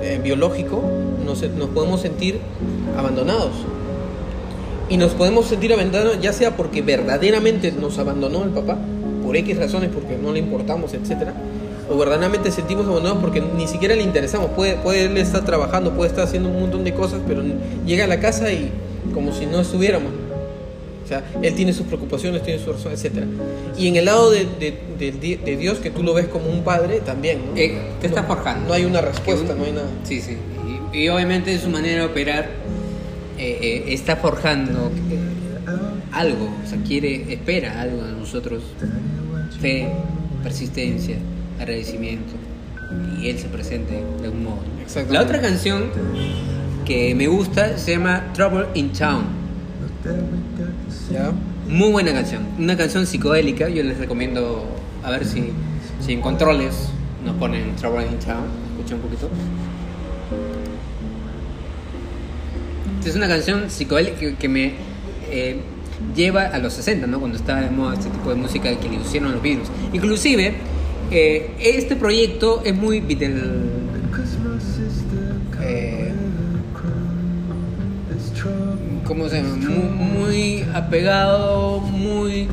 [0.03, 0.83] eh, biológico,
[1.25, 2.41] nos, nos podemos sentir
[2.97, 3.53] abandonados.
[4.89, 8.79] Y nos podemos sentir abandonados ya sea porque verdaderamente nos abandonó el papá,
[9.23, 11.35] por X razones, porque no le importamos, etcétera,
[11.99, 14.51] verdaderamente sentimos abandonados porque ni siquiera le interesamos.
[14.51, 17.43] Puede, puede él estar trabajando, puede estar haciendo un montón de cosas, pero
[17.87, 18.71] llega a la casa y
[19.15, 20.13] como si no estuviéramos.
[21.05, 23.25] O sea, él tiene sus preocupaciones, tiene sus razones, etc.
[23.77, 26.63] Y en el lado de, de- de- de- Dios, que tú lo ves como un
[26.63, 27.39] padre, también.
[27.51, 27.57] ¿no?
[27.57, 28.69] Eh, te está No- forjando.
[28.69, 29.89] No hay una respuesta, un- no hay nada.
[30.05, 30.37] Sí, sí.
[30.93, 32.49] Y, y obviamente su manera de operar
[33.39, 35.19] eh, eh, está forjando eh,
[36.13, 36.49] algo.
[36.65, 38.63] O sea, quiere, espera algo de nosotros.
[39.61, 39.89] Fe,
[40.45, 41.17] persistencia,
[41.61, 42.33] agradecimiento.
[43.21, 44.63] Y él se presente de un modo.
[45.11, 45.91] La otra canción
[46.85, 49.25] que me gusta se llama Trouble in Town.
[51.13, 51.31] ¿Ya?
[51.69, 53.69] Muy buena canción, una canción psicodélica.
[53.69, 54.65] Yo les recomiendo
[55.05, 55.53] a ver si,
[56.05, 56.89] si en controles
[57.25, 58.45] nos ponen Trouble in Town.
[58.73, 59.29] Escucha un poquito.
[63.05, 64.75] Es una canción psicodélica que, que me
[65.31, 65.61] eh,
[66.17, 67.21] lleva a los 60, ¿no?
[67.21, 69.69] Cuando estaba de moda este tipo de música que le hicieron los Beatles.
[69.93, 70.55] Inclusive,
[71.11, 73.41] eh, este proyecto es muy Beatle...
[75.63, 76.13] eh,
[79.05, 79.57] ¿Cómo se llama?
[79.57, 82.47] Muy, muy apegado, muy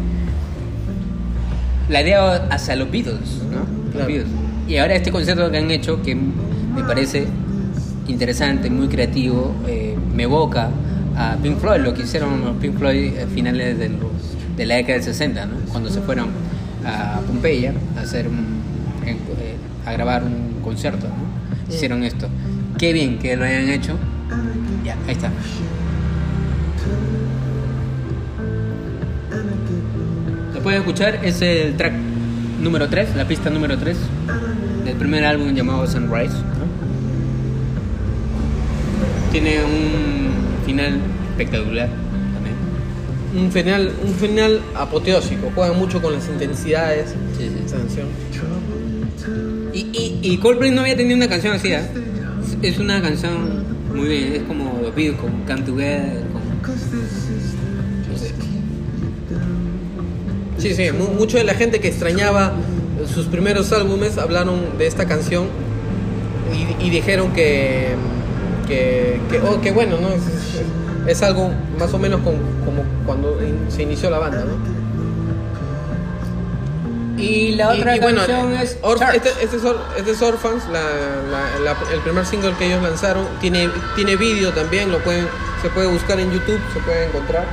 [1.89, 3.59] ladeado hacia los Beatles, ¿no?
[3.97, 4.07] Los.
[4.07, 4.27] Beatles.
[4.67, 7.25] Y ahora este concierto que han hecho, que me parece
[8.07, 10.69] interesante, muy creativo, eh, me evoca
[11.15, 13.97] a Pink Floyd, lo que hicieron los Pink Floyd a finales del-
[14.57, 15.53] de la década del 60, ¿no?
[15.71, 16.27] Cuando se fueron
[16.87, 18.61] a Pompeya a hacer un-
[19.05, 19.17] eh,
[19.85, 21.73] a grabar un concierto, ¿no?
[21.73, 22.27] Hicieron esto.
[22.77, 23.97] Qué bien que lo hayan hecho.
[24.83, 25.29] Ya, ahí está.
[30.53, 31.93] Lo pueden escuchar, es el track
[32.61, 33.97] número 3, la pista número 3
[34.85, 36.33] del primer álbum llamado Sunrise.
[36.33, 36.67] ¿no?
[39.31, 40.99] Tiene un final
[41.31, 41.89] espectacular.
[43.35, 45.51] Un final, un final apoteósico.
[45.53, 47.09] Juega mucho con las intensidades.
[47.37, 47.63] Sí, sí.
[47.65, 48.07] Esa canción.
[49.73, 51.87] Y, y, y Coldplay no había tenido una canción así, ¿ah?
[52.61, 53.63] Es- una canción
[53.93, 56.23] muy bien, es como los Beatles, como Come Together,
[58.09, 58.31] no sé.
[60.57, 62.53] Sí, sí, mu- mucho de la gente que extrañaba
[63.13, 65.45] sus primeros álbumes hablaron de esta canción
[66.81, 67.89] y, y dijeron que,
[68.67, 70.09] que, que, oh, que bueno, ¿no?
[70.09, 70.61] Es, es-
[71.07, 74.77] es algo más o menos con- como cuando in- se inició la banda, ¿no?
[77.21, 80.81] Y la otra y canción es Or- este, este es, Or- este es Orphans, la-
[81.31, 83.25] la- la- el primer single que ellos lanzaron.
[83.41, 85.27] Tiene, tiene vídeo también, lo pueden,
[85.63, 87.45] se puede buscar en YouTube, se puede encontrar.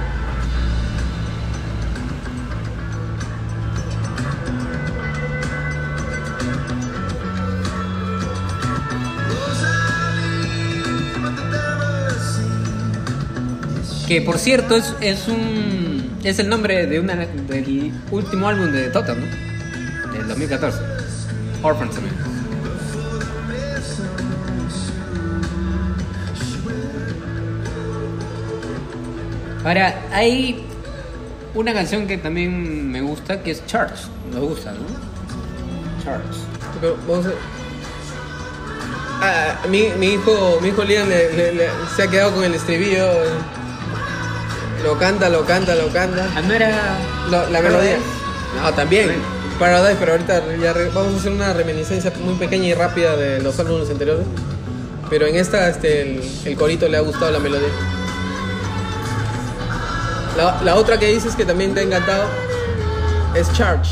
[14.07, 18.89] Que por cierto es, es un es el nombre de una del último álbum de
[18.91, 20.13] Totem, ¿no?
[20.13, 20.79] Del 2014.
[21.63, 22.15] Orphans también.
[29.65, 30.63] Ahora, hay
[31.55, 34.09] una canción que también me gusta que es Church.
[34.33, 34.81] Me gusta, ¿no?
[36.03, 36.37] Church.
[36.81, 37.33] Pero a...
[39.23, 43.07] Ah, mi, mi hijo, mi hijo Liam le- se ha quedado con el estribillo.
[44.85, 46.29] Lo canta, lo canta, lo canta.
[46.37, 46.99] Ah, no era.
[47.31, 47.97] Lo- la melodía.
[48.63, 49.11] No, también.
[49.59, 53.41] Paradise, pero ahorita ya re- vamos a hacer una reminiscencia muy pequeña y rápida de
[53.41, 54.27] los álbumes anteriores.
[55.09, 57.69] Pero en esta, este, el, el corito le ha gustado la melodía.
[60.37, 62.25] La, la otra que dices que también te ha encantado
[63.35, 63.91] es Charge.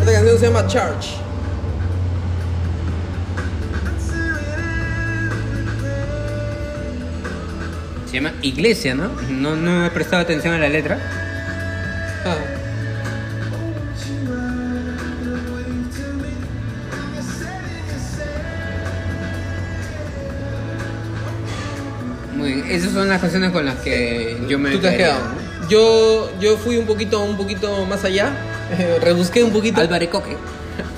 [0.00, 1.16] Esta canción se llama Charge.
[8.20, 9.08] Llama Iglesia, ¿no?
[9.30, 10.98] No, no he prestado atención a la letra.
[12.24, 12.36] Ah.
[22.36, 22.70] Muy bien.
[22.70, 25.16] Esas son las canciones con las que yo me Tú te has quedaría.
[25.16, 25.38] quedado.
[25.68, 28.30] Yo, yo fui un poquito, un poquito más allá.
[29.02, 29.80] rebusqué un poquito.
[29.80, 30.36] Álvaro Coque.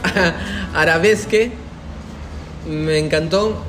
[0.74, 1.52] Arabesque.
[2.68, 3.64] Me encantó.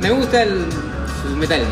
[0.00, 0.64] Me gusta el,
[1.22, 1.66] sus metales.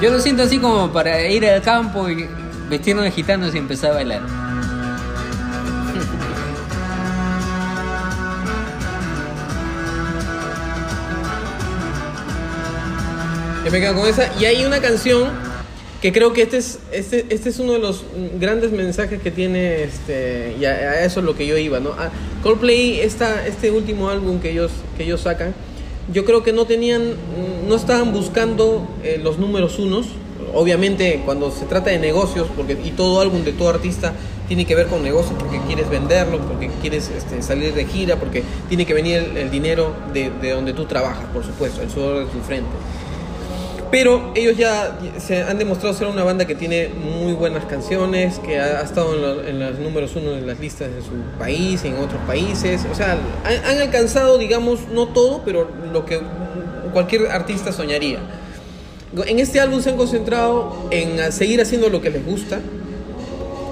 [0.00, 2.28] Yo lo siento así como para ir al campo y
[2.68, 4.22] vestirnos de gitanos y empezar a bailar.
[13.64, 14.28] Yo me quedo con esa.
[14.40, 15.30] Y hay una canción
[16.02, 18.04] que creo que este es, este, este es uno de los
[18.40, 21.90] grandes mensajes que tiene, este, y a, eso es lo que yo iba, ¿no?
[21.90, 22.10] A
[22.42, 25.54] Coldplay, esta, este último álbum que ellos, que ellos sacan,
[26.12, 27.14] yo creo que no tenían,
[27.68, 30.06] no estaban buscando eh, los números unos.
[30.54, 34.12] Obviamente cuando se trata de negocios, porque y todo álbum de todo artista
[34.48, 38.42] tiene que ver con negocios, porque quieres venderlo, porque quieres este, salir de gira, porque
[38.68, 42.26] tiene que venir el, el dinero de, de donde tú trabajas, por supuesto, el sudor
[42.26, 42.70] de tu frente.
[43.92, 48.58] Pero ellos ya se han demostrado ser una banda que tiene muy buenas canciones, que
[48.58, 51.84] ha, ha estado en, lo- en los números uno de las listas de su país
[51.84, 52.80] en otros países.
[52.90, 56.20] O sea, han, han alcanzado, digamos, no todo, pero lo que
[56.94, 58.18] cualquier artista soñaría.
[59.26, 62.60] En este álbum se han concentrado en seguir haciendo lo que les gusta.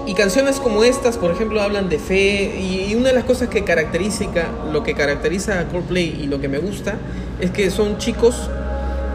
[0.06, 2.56] Y canciones como estas, por ejemplo, hablan de fe.
[2.60, 4.26] Y, y una de las cosas que caracteriza,
[4.70, 6.96] lo que caracteriza a Coldplay y lo que me gusta,
[7.40, 8.50] es que son chicos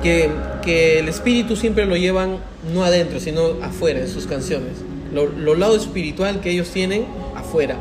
[0.05, 0.29] que,
[0.63, 2.37] que el espíritu siempre lo llevan
[2.71, 4.73] no adentro, sino afuera en sus canciones.
[5.11, 7.75] Lo, lo lado espiritual que ellos tienen afuera.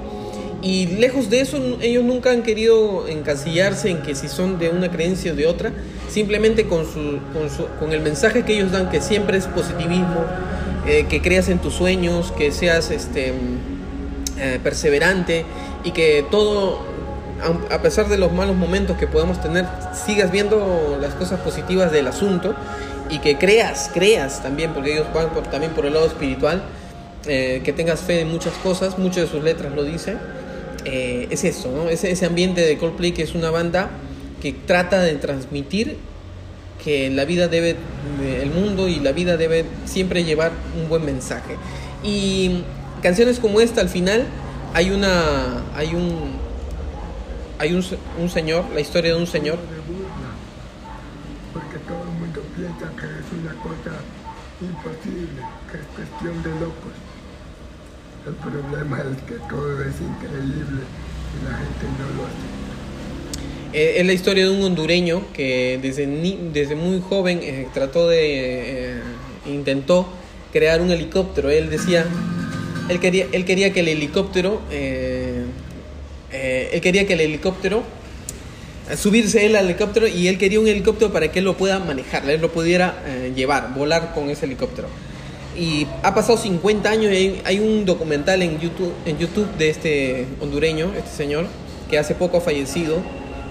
[0.63, 4.91] Y lejos de eso, ellos nunca han querido encasillarse en que si son de una
[4.91, 5.73] creencia o de otra,
[6.09, 10.25] simplemente con, su, con, su- con el mensaje que ellos dan, que siempre es positivismo,
[10.87, 15.45] eh, que creas en tus sueños, que seas este, mm, eh, perseverante
[15.85, 16.79] y que todo,
[17.71, 19.67] a pesar de los malos momentos que podamos tener,
[20.07, 22.55] sigas viendo las cosas positivas del asunto
[23.11, 26.63] y que creas, creas también, porque ellos van por- también por el lado espiritual,
[27.27, 30.19] eh, que tengas fe en muchas cosas, muchas de sus letras lo dicen.
[30.85, 31.89] Eh, es eso.
[31.89, 33.89] Ese, ese ambiente de Coldplay que es una banda
[34.43, 35.97] que trata de transmitir
[36.85, 37.77] que la vida debe,
[38.43, 41.57] el mundo y la vida debe siempre llevar un buen mensaje.
[42.03, 42.63] Y
[43.03, 44.27] canciones como esta al final
[44.75, 46.33] hay una, hay un,
[47.59, 47.85] hay un,
[48.21, 49.59] un señor, la historia de un señor
[51.53, 53.97] porque todo el mundo piensa que es una cosa
[54.61, 55.41] imposible,
[55.71, 56.93] que es cuestión de locos.
[58.27, 63.73] El problema es que todo es increíble y la gente no lo hace.
[63.73, 68.09] Eh, es la historia de un hondureño que desde, ni- desde muy joven eh, trató
[68.09, 68.19] de,
[68.97, 69.03] eh,
[69.47, 70.09] intentó
[70.53, 71.51] crear un helicóptero.
[71.51, 72.05] Él decía,
[72.89, 74.61] él quería, él quería que el helicóptero,
[76.35, 77.85] eh, él quería que el helicóptero,
[78.91, 81.79] eh, subirse él al helicóptero y él quería un helicóptero para que él lo pueda
[81.79, 84.89] manejar, él lo pudiera eh, llevar, volar con ese helicóptero.
[85.57, 90.27] Y ha pasado 50 años y hay un documental en YouTube, en YouTube de este
[90.41, 91.47] hondureño, este señor,
[91.89, 92.97] que hace poco ha fallecido,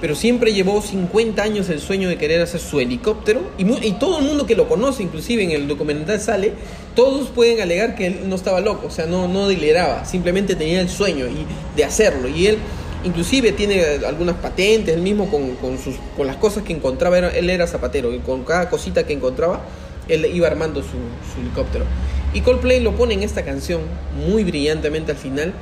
[0.04, 4.26] pero siempre llevó 50 años el sueño de querer hacer su helicóptero y, todo el
[4.26, 6.52] mundo que lo conoce, inclusive en el documental sale,
[6.94, 10.82] todos pueden alegar que él no estaba loco, o sea, no, no deliraba, simplemente tenía
[10.82, 11.46] el sueño y,
[11.78, 12.58] de hacerlo y él
[13.06, 17.50] inclusive tiene algunas patentes, él mismo con, con sus, con las cosas que encontraba, él
[17.50, 19.62] era zapatero y con cada cosita que encontraba,
[20.10, 20.98] él iba armando su,
[21.34, 21.86] su helicóptero.
[22.34, 23.80] Y Coldplay lo pone en esta canción
[24.28, 25.54] muy brillantemente al final,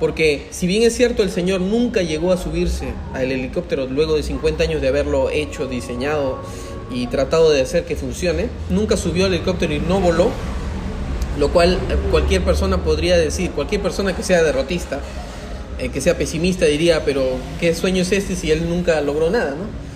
[0.00, 4.22] Porque si bien es cierto, el señor nunca llegó a subirse al helicóptero luego de
[4.22, 6.38] 50 años de haberlo hecho, diseñado
[6.90, 10.30] y tratado de hacer que funcione, nunca subió al helicóptero y no voló,
[11.38, 15.00] lo cual eh, cualquier persona podría decir, cualquier persona que sea derrotista,
[15.78, 17.24] eh, que sea pesimista diría, pero
[17.60, 19.50] ¿qué sueño es este si él nunca logró nada?
[19.50, 19.88] ¿no?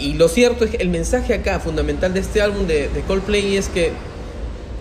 [0.00, 3.56] Y lo cierto es que el mensaje acá fundamental de este álbum de, de Coldplay
[3.56, 3.90] es que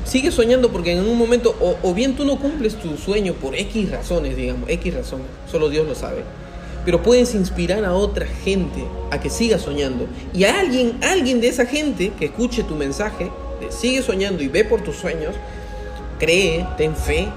[0.06, 3.92] sigue soñando porque en un momento o, bien tú no cumples tu sueño por X
[3.92, 6.24] razones, digamos, X razones, solo Dios lo sabe.
[6.84, 10.08] Pero puedes inspirar a otra gente a que siga soñando.
[10.34, 13.30] Y a alguien, alguien de esa gente que escuche tu mensaje,
[13.70, 15.36] sigue soñando y ve por tus sueños,
[16.18, 17.28] cree, ten fe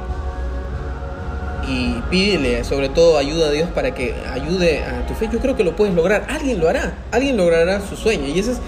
[1.68, 5.28] y pídele sobre todo ayuda a Dios para que ayude a tu fe.
[5.32, 6.26] Yo creo que lo puedes lograr.
[6.28, 6.94] Alguien lo hará.
[7.10, 8.28] Alguien logrará su sueño.
[8.28, 8.60] Y esas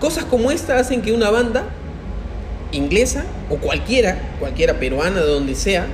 [0.00, 1.64] cosas como esta hacen que una banda
[2.72, 5.86] inglesa o cualquiera, cualquiera peruana, de donde sea,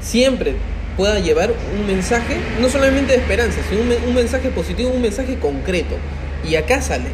[0.00, 0.54] siempre
[0.96, 5.94] pueda llevar un mensaje, no solamente de esperanza, sino un, mensaje positivo, un mensaje concreto.
[6.48, 7.06] Y acá sale.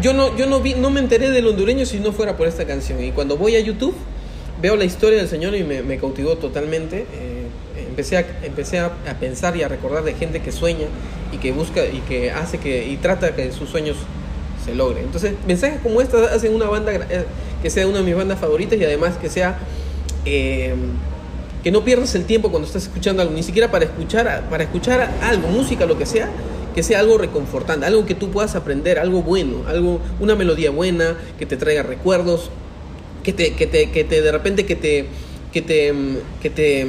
[0.00, 2.66] Yo no, yo no vi, no me enteré del hondureño si no fuera por esta
[2.66, 3.02] canción.
[3.02, 3.94] Y cuando voy a YouTube,
[4.60, 7.06] veo la historia del Señor y me, me cautivó totalmente.
[7.12, 7.46] Eh,
[7.88, 10.86] empecé, a, empecé a, a, pensar y a recordar de gente que sueña
[11.32, 13.96] y que busca y que hace que y trata que sus sueños
[14.64, 15.04] se logren.
[15.04, 17.24] Entonces, mensajes como estos hacen una banda eh,
[17.62, 19.58] que sea una de mis bandas favoritas y además que sea
[20.24, 20.74] eh,
[21.62, 25.10] que no pierdas el tiempo cuando estás escuchando algo, ni siquiera para escuchar para escuchar
[25.22, 26.28] algo, música, lo que sea,
[26.74, 31.16] que sea algo reconfortante, algo que tú puedas aprender, algo bueno, algo una melodía buena
[31.38, 32.50] que te traiga recuerdos,
[33.22, 35.06] que te que te que te de repente que te
[35.52, 35.92] que te,
[36.42, 36.86] que te,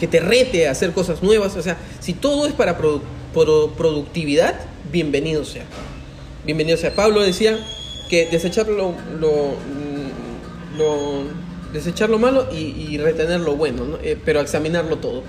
[0.00, 1.56] que te rete a hacer cosas nuevas.
[1.56, 3.02] O sea, si todo es para produ
[3.32, 4.54] pro productividad,
[4.90, 5.64] bienvenido sea.
[6.48, 6.94] Bienvenido sea.
[6.94, 7.58] Pablo decía
[8.08, 8.94] que desechar lo,
[11.74, 13.98] desechar lo malo y, retener lo bueno, ¿no?
[14.02, 15.24] eh, pero examinarlo todo.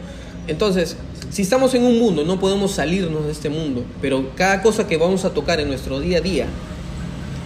[0.47, 0.95] Entonces,
[1.29, 4.95] si estamos en un mundo, no podemos salirnos de este mundo, pero cada cosa que
[4.95, 6.45] vamos a tocar en nuestro día a día,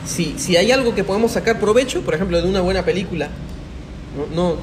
[0.06, 3.30] si, hay algo que podemos sacar provecho, por ejemplo, de una buena película,
[4.36, 4.58] no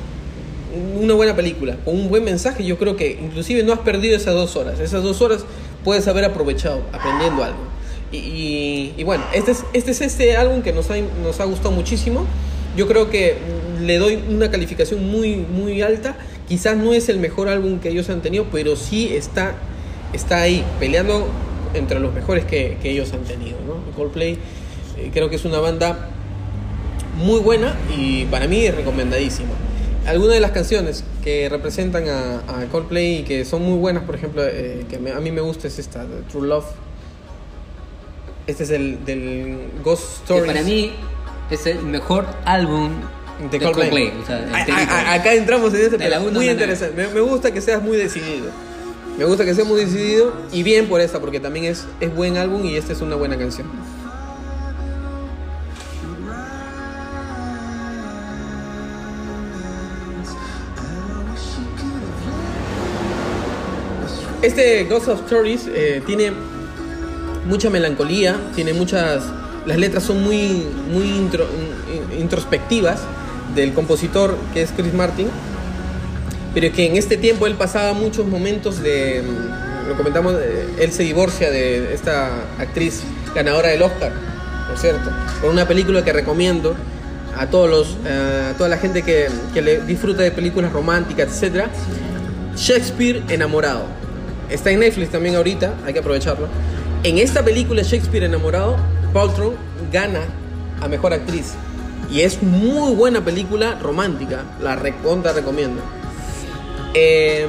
[1.00, 4.34] una buena película o un buen mensaje, yo creo que inclusive no has perdido esas
[4.34, 4.78] dos horas.
[4.78, 5.44] Esas dos horas
[5.82, 7.69] puedes haber aprovechado aprendiendo algo.
[8.12, 11.44] Y, y, y bueno, este es, este es este álbum que nos ha, nos ha
[11.44, 12.26] gustado muchísimo.
[12.76, 13.36] Yo creo que
[13.80, 16.16] le doy una calificación muy, muy alta.
[16.48, 19.54] Quizás no es el mejor álbum que ellos han tenido, pero sí está,
[20.12, 21.28] está ahí, peleando
[21.74, 23.58] entre los mejores que, que ellos han tenido.
[23.66, 23.80] ¿no?
[23.96, 24.38] Coldplay
[24.98, 26.10] eh, creo que es una banda
[27.16, 29.50] muy buena y para mí recomendadísima
[30.06, 34.14] algunas de las canciones que representan a, a, Coldplay y que son muy buenas, por
[34.14, 36.66] ejemplo, eh, que me, a mí me gusta es esta, True Love.
[38.50, 40.42] Este es el del Ghost Stories.
[40.42, 40.90] Que para mí
[41.52, 42.90] es el mejor álbum
[43.48, 44.10] de, de Coldplay.
[44.10, 44.22] Coldplay.
[44.22, 46.18] O sea, a, a, acá entramos en este tema.
[46.18, 46.96] Muy interesante.
[46.96, 48.50] Me, me, gusta que seas muy decidido.
[49.16, 52.36] Me gusta que seas muy decidido y bien por esta, porque también es, es buen
[52.38, 53.68] álbum y esta es una buena canción.
[64.42, 66.32] Este Ghost of Stories eh, tiene
[67.50, 69.24] mucha melancolía, tiene muchas.
[69.66, 71.46] Las letras son muy, muy intro,
[72.18, 73.00] introspectivas
[73.54, 75.28] del compositor que es Chris Martin,
[76.54, 79.22] pero que en este tiempo él pasaba muchos momentos de.
[79.86, 80.36] Lo comentamos,
[80.78, 83.02] él se divorcia de esta actriz
[83.34, 84.12] ganadora del Oscar,
[84.68, 85.10] por cierto,
[85.40, 86.76] por una película que recomiendo
[87.36, 91.66] a todos los, a toda la gente que, que le disfruta de películas románticas, etc.
[92.56, 94.00] Shakespeare enamorado
[94.50, 96.48] está en Netflix también ahorita, hay que aprovecharlo.
[97.02, 98.76] En esta película Shakespeare enamorado,
[99.14, 99.54] Paltrow
[99.90, 100.20] gana
[100.82, 101.54] a mejor actriz
[102.10, 105.80] y es muy buena película romántica, la recontra recomiendo.
[106.92, 107.46] Eh,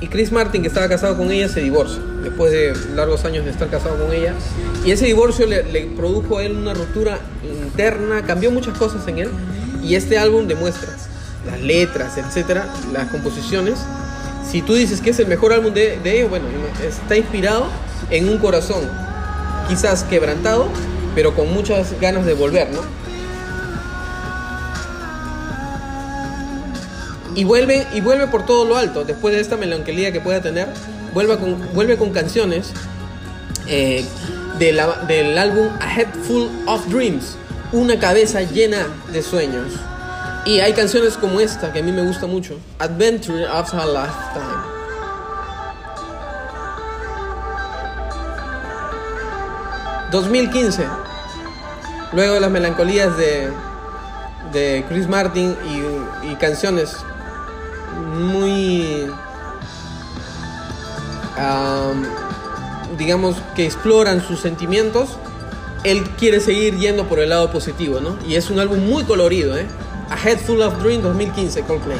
[0.00, 3.50] y Chris Martin, que estaba casado con ella, se divorcia después de largos años de
[3.50, 4.32] estar casado con ella.
[4.84, 9.18] Y ese divorcio le, le produjo a él una ruptura interna, cambió muchas cosas en
[9.18, 9.30] él.
[9.82, 10.90] Y este álbum demuestra
[11.46, 13.80] las letras, etcétera, las composiciones
[14.50, 16.46] si tú dices que es el mejor álbum de, de ellos, bueno,
[16.86, 17.66] está inspirado
[18.10, 18.88] en un corazón
[19.68, 20.68] quizás quebrantado,
[21.14, 22.80] pero con muchas ganas de volver, ¿no?
[27.34, 30.68] Y vuelve, y vuelve por todo lo alto, después de esta melancolía que pueda tener,
[31.12, 32.72] vuelve con, canciones
[33.66, 34.04] eh,
[34.58, 37.36] del álbum A Head Full of Dreams,
[37.72, 39.72] una cabeza llena de sueños.
[40.46, 44.76] Y hay canciones como esta que a mí me gusta mucho, Adventure of a Lifetime.
[50.12, 50.86] ...2015...
[52.12, 53.50] Luego de las melancolías de...
[54.52, 55.56] De Chris Martin
[56.22, 56.96] y, canciones...
[58.14, 59.10] Muy...
[61.36, 62.06] am,
[62.96, 65.18] digamos, que exploran sus sentimientos,
[65.82, 68.16] él quiere seguir yendo por el lado positivo, ¿no?
[68.28, 69.66] Y es un álbum muy colorido, ¿eh?
[70.08, 71.98] A Head Full of Dream 2015, Coldplay.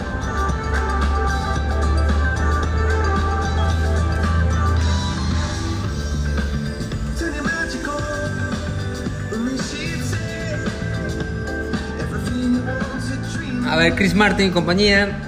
[13.69, 15.19] A ver, Chris Martin y compañía,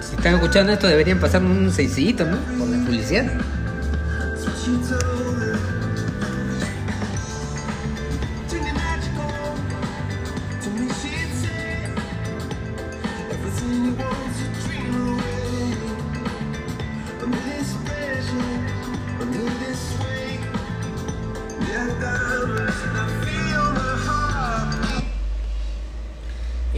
[0.00, 2.36] si están escuchando esto deberían pasar un seisito, ¿no?
[2.58, 3.26] Por la publicidad.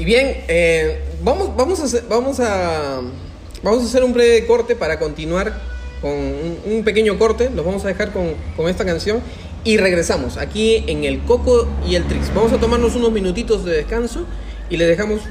[0.05, 3.01] Y bien, eh, vamos, vamos, a hacer, vamos, a,
[3.63, 5.59] vamos a hacer un breve corte para continuar
[6.03, 7.49] con un, un pequeño corte.
[7.49, 9.23] Los vamos a dejar con, con esta canción
[9.65, 12.35] y regresamos aquí en el Coco y el Trix.
[12.35, 14.27] Vamos a tomarnos unos minutitos de descanso
[14.69, 15.23] y les dejamos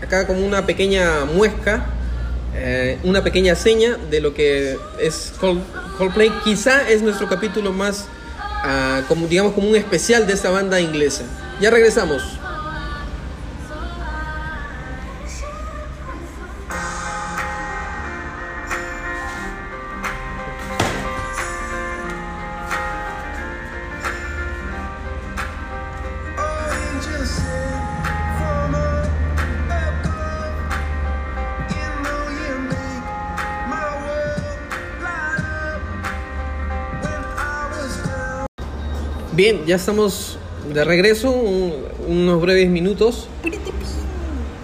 [0.00, 1.86] acá como una pequeña muesca,
[2.54, 5.64] eh, una pequeña seña de lo que es Cold-
[5.98, 6.30] Coldplay.
[6.44, 8.04] Quizá es nuestro capítulo más,
[8.62, 11.24] ah, como, digamos, como un especial de esta banda inglesa.
[11.60, 12.22] Ya regresamos.
[39.44, 40.38] Bien, ya estamos
[40.72, 41.74] de regreso, un-
[42.08, 43.28] unos breves minutos.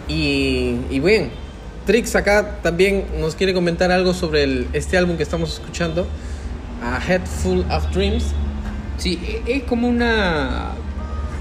[0.08, 1.32] Y, y bien,
[1.84, 6.06] Trix acá también nos quiere comentar algo sobre el- este álbum que estamos escuchando,
[6.82, 8.24] A Head Full of Dreams.
[8.96, 10.70] Sí, e- es como una,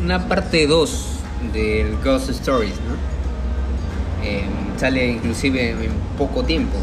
[0.04, 1.06] una parte 2
[1.54, 4.28] del Ghost Stories, ¿no?
[4.28, 4.42] Eh,
[4.76, 5.78] sale inclusive en
[6.18, 6.76] poco tiempo.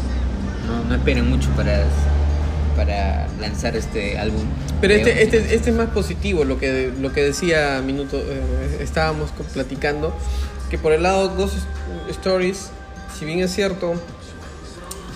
[0.65, 1.83] No, no esperen mucho para,
[2.77, 4.43] para lanzar este álbum.
[4.79, 8.77] Pero este, 11 este, este es más positivo, lo que, lo que decía Minuto, eh,
[8.79, 10.13] estábamos platicando,
[10.69, 11.55] que por el lado Ghost
[12.09, 12.69] Stories,
[13.17, 13.93] si bien es cierto,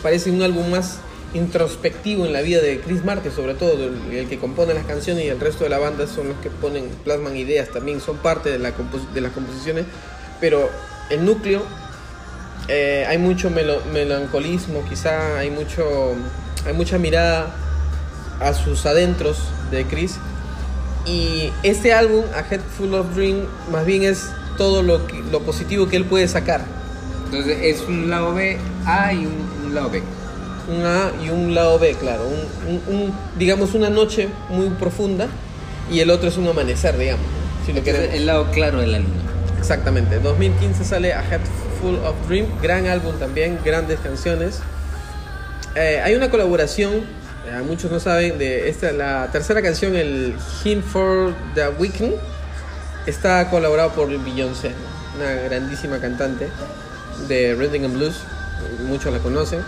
[0.04, 0.98] parece un álbum más
[1.34, 5.24] introspectivo en la vida de Chris Martin, sobre todo el, el que compone las canciones
[5.24, 8.50] y el resto de la banda son los que ponen, plasman ideas, también son parte
[8.50, 8.74] de, la
[9.14, 9.86] de las composiciones,
[10.42, 10.70] pero
[11.10, 11.62] el núcleo
[12.68, 16.14] eh, hay mucho melo- melancolismo, quizá hay mucho,
[16.66, 17.48] hay mucha mirada
[18.40, 19.38] a sus adentros
[19.72, 20.16] de Chris.
[21.06, 25.42] Y este álbum, A Head Full of Dream, más bien es todo lo, que- lo
[25.42, 26.62] positivo que él puede sacar.
[27.26, 30.04] Entonces es un lado B, A y un, un lado B.
[30.70, 32.24] Un A y un lado B, claro.
[32.28, 35.28] Un, un- un- digamos, una noche muy profunda
[35.92, 37.26] y el otro es un amanecer, digamos.
[37.66, 38.14] Si lo es queremos.
[38.16, 39.22] el lado claro de la luna.
[39.58, 40.20] Exactamente.
[40.20, 41.42] 2015 sale A Head
[41.82, 44.60] Full of Dream, gran álbum también, grandes canciones.
[45.76, 47.06] Eh, hay una colaboración,
[47.48, 52.16] eh, muchos no saben, de esta, la tercera canción, el Hymn for the Weekend,
[53.06, 55.24] está colaborado por Beyoncé, ¿no?
[55.24, 56.50] una grandísima cantante
[57.28, 58.16] de Rhythm and Blues,
[58.86, 59.62] muchos la conocen.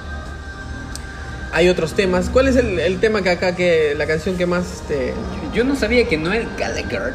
[1.52, 2.30] Hay otros temas.
[2.30, 5.14] ¿Cuál es el, el tema que acá, que la canción que más este,
[5.54, 7.14] Yo no sabía que Noel Gallagher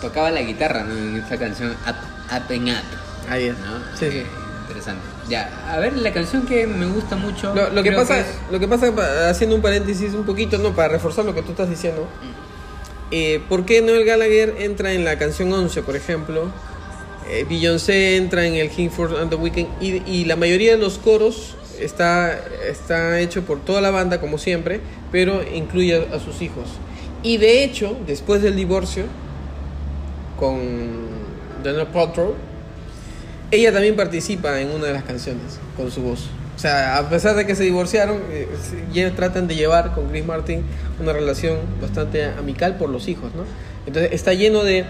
[0.00, 0.96] tocaba la guitarra ¿no?
[0.96, 1.94] en esta canción Up,
[2.34, 3.30] Up and Up.
[3.30, 3.58] ahí es?
[3.58, 3.78] ¿no?
[3.96, 4.26] Sí, sí.
[4.70, 5.02] Interesante.
[5.28, 7.54] Ya, a ver, la canción que me gusta mucho.
[7.54, 10.74] Lo, lo que pasa, es- lo que pasa, pa- haciendo un paréntesis un poquito, no,
[10.74, 12.06] para reforzar lo que tú estás diciendo.
[13.10, 16.50] Eh, ¿Por qué Noel Gallagher entra en la canción 11, por ejemplo?
[17.28, 20.98] Eh, Beyoncé entra en el King for the Weekend y, y la mayoría de los
[20.98, 26.40] coros está, está hecho por toda la banda, como siempre, pero incluye a, a sus
[26.42, 26.68] hijos.
[27.22, 29.04] Y de hecho, después del divorcio
[30.38, 30.58] con
[31.62, 32.34] Daniel Paltrow,
[33.50, 36.28] ella también participa en una de las canciones con su voz.
[36.56, 40.62] O sea, a pesar de que se divorciaron, eh, tratan de llevar con Chris Martin
[41.00, 43.44] una relación bastante amical por los hijos, ¿no?
[43.86, 44.84] Entonces está lleno de...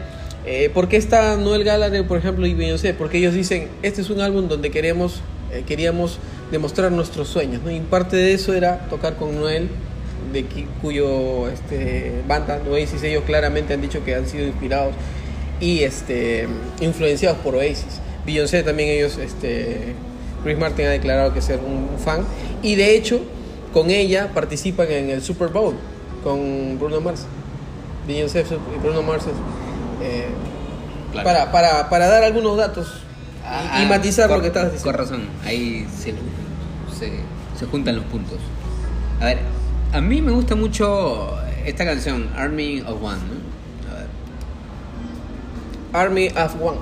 [0.46, 2.94] Eh, ¿Por qué está Noel Gallagher, por ejemplo, y Beyoncé?
[2.94, 5.20] Porque ellos dicen, este es un álbum donde queremos,
[5.52, 6.18] eh, queríamos
[6.50, 7.70] demostrar nuestros sueños, ¿no?
[7.70, 9.68] Y parte de eso era tocar con Noel,
[10.32, 10.44] de
[10.80, 14.94] cuyo este, banda, Oasis, ellos claramente han dicho que han sido inspirados
[15.60, 16.48] y este,
[16.80, 18.00] influenciados por Oasis.
[18.26, 19.94] Beyoncé también ellos, este,
[20.44, 22.24] Chris Martin ha declarado que es un fan
[22.62, 23.20] y de hecho
[23.72, 25.74] con ella participan en el Super Bowl
[26.22, 27.26] con Bruno Mars.
[28.06, 28.40] Beyoncé
[28.74, 29.24] y Bruno Mars.
[30.02, 30.26] eh,
[31.12, 31.28] Claro.
[31.28, 34.92] para, para, para dar algunos datos y- Ah, y, matizar con- lo que Con diciendo.
[34.98, 36.12] razón, ahí se,
[36.96, 37.10] se,
[37.58, 38.38] se juntan los puntos.
[39.20, 39.38] A ver,
[39.92, 43.18] A mí me gusta mucho esta canción, Army of One.
[45.92, 46.78] Army of One.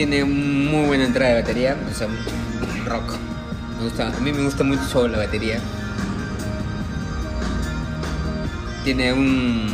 [0.00, 2.08] Tiene muy buena entrada de batería, o sea,
[2.86, 3.18] rock.
[3.76, 5.60] Me gusta, a mí me gusta mucho la batería.
[8.82, 9.68] Tiene un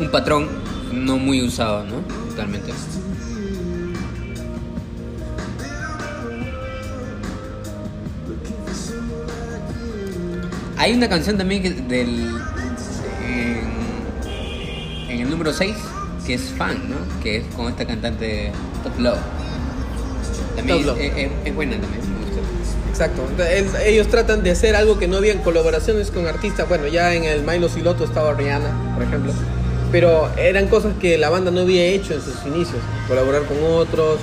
[0.00, 0.48] un patrón
[0.92, 2.00] no muy usado, ¿no?
[2.30, 2.72] Totalmente.
[10.78, 12.28] Hay una canción también del
[13.24, 15.89] en, en el número 6
[16.30, 17.22] que es fan, ¿no?
[17.22, 18.52] Que es con esta cantante
[18.84, 19.18] Top Love.
[20.54, 21.00] También Top Love.
[21.00, 22.40] Es, es- es buena también, me gusta.
[22.88, 23.26] Exacto.
[23.28, 26.68] Entonces, ellos tratan de hacer algo que no había en colaboraciones con artistas.
[26.68, 29.32] Bueno, ya en el Milo Siloto estaba Rihanna, por ejemplo.
[29.90, 32.78] Pero eran cosas que la banda no había hecho en sus inicios.
[33.08, 34.18] Colaborar con otros.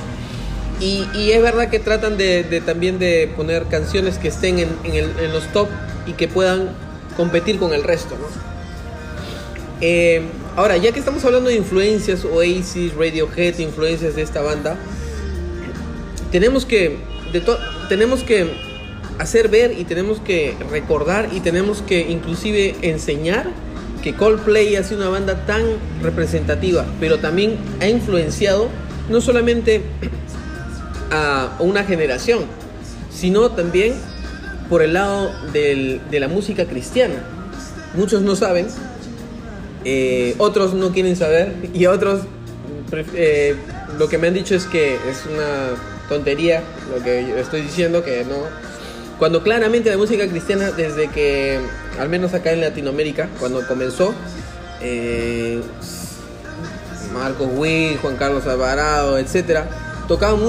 [0.79, 4.69] Y, y es verdad que tratan de, de también de poner canciones que estén en,
[4.85, 5.67] en el- en los top
[6.05, 6.69] y que puedan
[7.17, 8.27] competir con el resto, ¿no?
[9.81, 10.21] Eh,
[10.57, 14.75] ahora, ya que estamos hablando de influencias, Oasis, Radiohead, influencias de esta banda,
[16.31, 16.97] tenemos que
[17.87, 18.51] tenemos que
[19.19, 23.51] hacer ver y tenemos que recordar y tenemos que inclusive enseñar
[24.03, 25.63] que Coldplay ha sido una banda tan
[26.01, 28.69] representativa, pero también ha influenciado
[29.09, 29.81] no solamente
[31.11, 32.45] a una generación,
[33.11, 33.93] sino también
[34.69, 37.15] por el lado de la música cristiana.
[37.95, 38.67] Muchos no saben,
[39.89, 42.23] eh, otros no quieren saber y otros
[43.13, 43.55] eh,
[43.97, 45.77] lo que me han dicho es que es una
[46.09, 46.61] tontería
[46.93, 48.35] lo que yo estoy diciendo que no
[49.17, 51.59] cuando claramente la música cristiana desde que
[51.99, 54.13] al menos acá en Latinoamérica cuando comenzó
[54.81, 55.61] eh,
[57.13, 59.67] Marcos Witt, Juan Carlos Alvarado, etcétera,
[60.07, 60.39] tocaban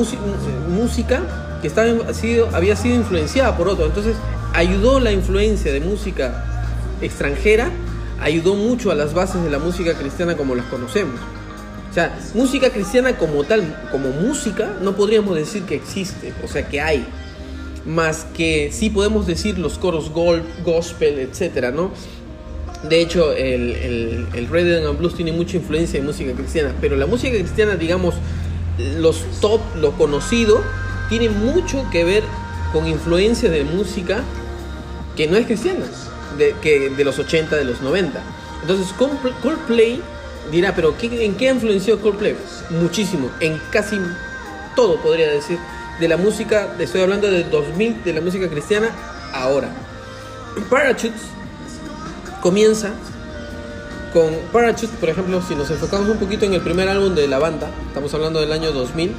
[0.68, 1.22] música
[1.62, 3.88] que estaba, sido, había sido influenciada por otros.
[3.88, 4.16] Entonces,
[4.52, 6.44] ayudó la influencia de música
[7.00, 7.70] extranjera,
[8.20, 11.20] ayudó mucho a las bases de la música cristiana como las conocemos.
[11.90, 16.68] O sea, música cristiana como tal, como música, no podríamos decir que existe, o sea,
[16.68, 17.04] que hay.
[17.86, 21.90] Más que sí podemos decir los coros gol, gospel, etcétera, ¿no?
[22.88, 27.06] De hecho, el, el, el and Blues tiene mucha influencia de música cristiana, pero la
[27.06, 28.14] música cristiana, digamos,
[28.98, 30.62] los top, lo conocido,
[31.08, 32.22] tiene mucho que ver
[32.72, 34.22] con influencia de música
[35.16, 35.86] que no es cristiana,
[36.38, 38.20] de, que, de los 80, de los 90.
[38.62, 40.00] Entonces, Coldplay-
[40.50, 42.36] dirá, pero ¿qué- ¿en qué influenció Coldplay?
[42.70, 43.98] Muchísimo, en casi
[44.74, 45.58] todo podría decir,
[46.00, 48.88] de la música, estoy hablando de 2000, de la música cristiana,
[49.34, 49.68] ahora.
[50.70, 51.20] Parachutes
[52.42, 52.90] comienza
[54.12, 57.38] con Parachute, por ejemplo, si nos enfocamos un poquito en el primer álbum de la
[57.38, 59.12] banda, estamos hablando del año 2000,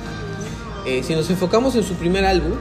[0.85, 2.53] eh, si nos enfocamos en su primer álbum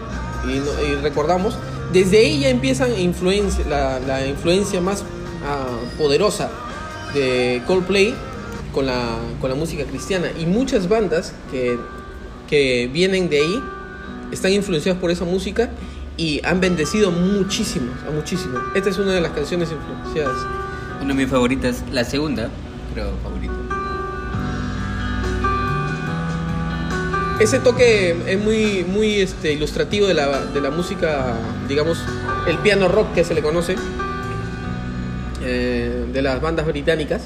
[0.44, 1.54] y, no- y recordamos,
[1.92, 5.04] desde ahí ya empiezan influencia, la, influencia más
[5.44, 6.50] ah, poderosa
[7.14, 8.14] de Coldplay
[8.72, 10.28] con la, con la música cristiana.
[10.38, 11.78] Y muchas bandas que,
[12.48, 13.62] que vienen de ahí
[14.30, 15.70] están influenciadas por esa música
[16.16, 18.58] y han bendecido muchísimo, a muchísimo.
[18.74, 20.36] Esta es una de las canciones influenciadas.
[21.00, 22.50] Una de mis favoritas, la segunda,
[22.92, 23.57] creo favorita.
[27.40, 31.36] Ese toque es muy, muy este, ilustrativo de la, de la música,
[31.68, 32.02] digamos,
[32.48, 33.76] el piano rock que se le conoce,
[35.44, 37.22] eh, de las bandas británicas.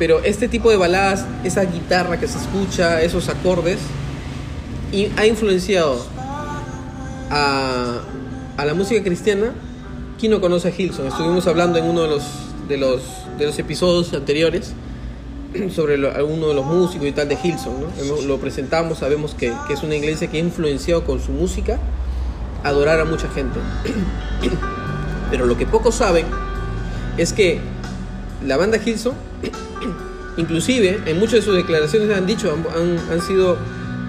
[0.00, 3.78] Pero este tipo de baladas, esa guitarra que se escucha, esos acordes,
[4.90, 6.04] y ha influenciado
[7.30, 8.00] a,
[8.64, 9.52] la música cristiana.
[10.18, 11.06] ¿Quién no conoce a Hilson?
[11.06, 12.24] Estuvimos hablando en uno de los,
[12.68, 13.02] de los,
[13.38, 14.74] de los episodios anteriores
[15.74, 17.74] sobre alguno de los músicos y tal de Hilson,
[18.26, 21.78] Lo presentamos, sabemos que, que es una iglesia que ha influenciado con su música
[22.64, 23.58] adorar a mucha gente.
[25.30, 26.26] Pero lo que pocos saben
[27.16, 27.60] es que
[28.46, 29.14] la banda Hilson,
[30.36, 33.56] inclusive en muchas de sus declaraciones han dicho, han, han- sido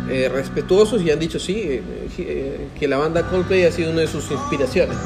[0.10, 1.84] eh, respetuosos y han dicho sí, eh,
[2.18, 4.98] eh, que la banda Coldplay ha sido una de sus inspiraciones.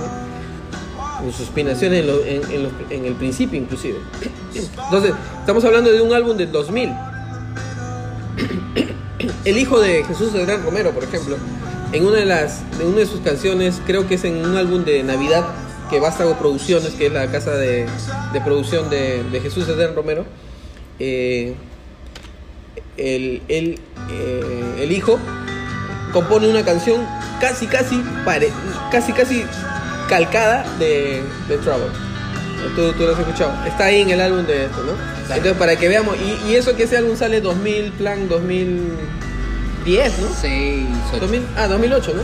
[1.24, 3.98] En sus inspiraciones en, lo- en- en los- en el principio inclusive.
[4.56, 6.90] Entonces, estamos hablando de un álbum del 2000.
[9.46, 11.38] El hijo de Jesús del Gran Romero, por ejemplo,
[11.92, 14.84] en una de las de una de sus canciones, creo que es en un álbum
[14.84, 15.46] de Navidad
[15.90, 17.86] que Vástago Producciones, que es la casa de,
[18.34, 20.26] de producción de, de Jesús del Gran Romero,
[21.00, 21.56] eh,
[22.98, 23.80] el, el,
[24.12, 25.18] eh, el hijo
[26.14, 27.06] compone una canción
[27.40, 28.52] casi casi pare-
[28.92, 29.46] casi casi
[30.08, 31.88] calcada de, de Trouble.
[32.76, 33.54] Tú, tú lo has escuchado.
[33.66, 34.92] Está ahí en el álbum de esto, ¿no?
[35.34, 36.16] Entonces, para que veamos.
[36.18, 40.28] Y, y eso que ese álbum sale 2000, plan 2010, ¿no?
[40.42, 41.20] 6, 8.
[41.22, 42.22] 2000, ah, 2008, ¿no?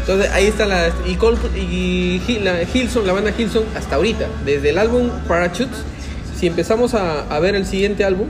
[0.00, 0.88] Entonces ahí está la.
[1.06, 5.78] Y, Col- y la Hilson, la banda Hilson, hasta ahorita, desde el álbum Parachutes,
[6.38, 8.28] si empezamos a, a ver el siguiente álbum,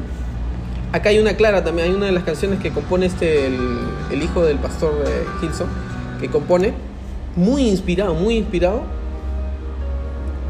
[0.93, 3.59] acá hay una clara también, hay una de las canciones que compone este, el,
[4.11, 5.67] el hijo del pastor de Hilson,
[6.21, 6.73] que compone,
[7.37, 8.83] muy inspirado, muy inspirado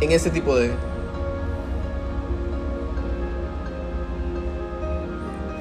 [0.00, 0.70] en este tipo de.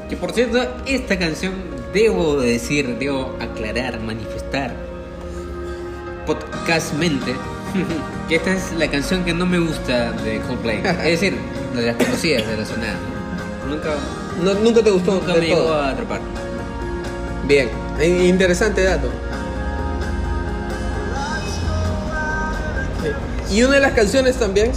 [0.09, 1.53] Que por cierto, esta canción
[1.93, 4.73] debo decir, debo aclarar, manifestar
[6.27, 7.33] podcastmente
[8.29, 10.81] que esta es la canción que no me gusta de Coldplay.
[11.03, 11.35] Es decir,
[11.75, 12.95] de las conocidas, de la sonada.
[13.67, 13.95] Nunca,
[14.43, 15.73] No, nunca te gustó nunca me llegó todo?
[15.75, 16.21] a atrapar.
[17.47, 17.69] Bien,
[18.25, 19.09] interesante dato.
[23.51, 24.71] Y una de las canciones también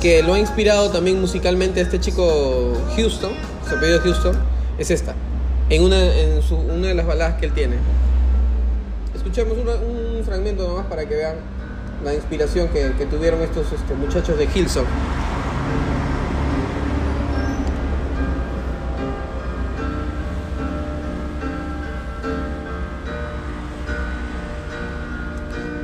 [0.00, 3.32] que lo ha inspirado también musicalmente a este chico Houston,
[3.68, 4.36] su apellido Houston,
[4.78, 5.14] es esta.
[5.70, 5.98] En una,
[6.46, 7.76] su- una de las baladas que él tiene.
[9.14, 11.36] Escuchemos un fragmento nomás para que vean
[12.04, 14.86] la inspiración que, que tuvieron estos este, muchachos de Hillsong.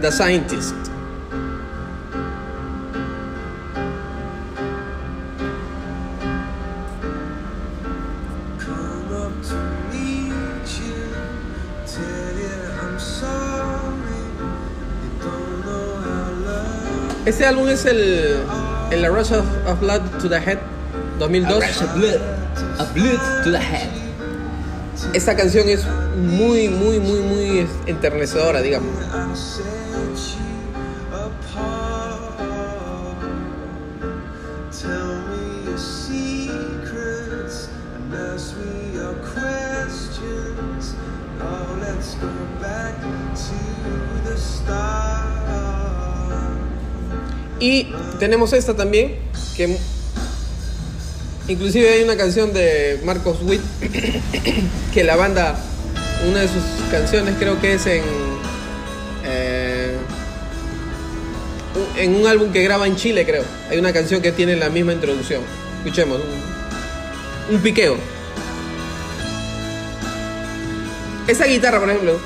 [0.00, 0.74] The Scientist.
[17.28, 18.38] Este álbum es el,
[18.90, 20.58] el A Rush of, of Blood to the Head
[21.18, 21.58] 2002.
[21.94, 22.20] blood,
[22.78, 23.90] a blood to the head.
[25.12, 25.84] Esta canción es
[26.16, 28.88] muy, muy, muy, muy enternecedora, digamos.
[47.68, 47.86] Y
[48.18, 49.16] tenemos esta también,
[49.54, 49.76] que
[51.48, 53.60] inclusive hay una canción de Marcos Witt,
[54.94, 55.54] que la banda,
[56.26, 58.02] una de sus canciones creo que es en,
[59.26, 59.94] eh,
[61.98, 63.44] en un álbum que graba en Chile, creo.
[63.68, 65.42] Hay una canción que tiene la misma introducción.
[65.84, 66.22] Escuchemos,
[67.50, 67.98] un, piqueo.
[71.26, 72.18] Esa guitarra, por ejemplo,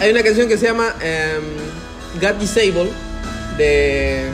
[0.00, 3.07] hay una canción que se llama em, God Disable
[3.58, 4.24] de,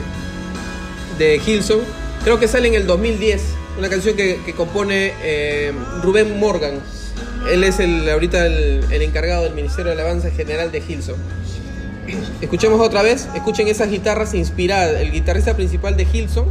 [1.18, 1.41] de.
[2.22, 3.43] Creo que sale en el 2010.
[3.79, 6.75] Una canción que, compone em, Rubén Morgan.
[7.51, 11.16] Él es el, ahorita el, encargado del Ministerio de Alabanza General de Hilson.
[12.41, 13.29] Escuchemos otra vez.
[13.35, 15.01] Escuchen esas guitarras inspiradas.
[15.01, 16.47] El guitarrista principal de Hilson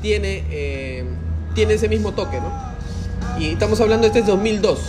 [0.00, 1.08] tiene, em,
[1.54, 2.74] tiene ese mismo toque, ¿no?
[3.38, 4.80] Y estamos hablando, este es 2002.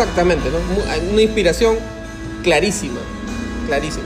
[0.00, 0.48] Exactamente,
[1.12, 1.74] Una inspiración
[2.44, 3.00] clarísima,
[3.66, 4.04] clarísima.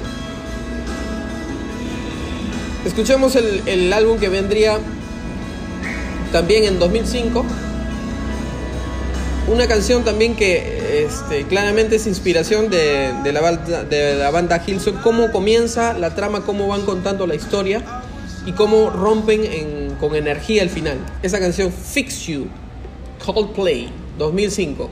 [2.87, 4.79] Escuchemos el, el álbum que vendría
[6.33, 7.45] también en 2005.
[9.49, 14.95] Una canción también que este, claramente es inspiración de, la, banda- de la banda Hilson.
[15.03, 17.83] Cómo comienza la trama, cómo van contando la historia
[18.47, 20.97] y cómo rompen en- con energía al final.
[21.23, 22.47] Esa canción Fix You,
[23.27, 24.89] Coldplay, 2005.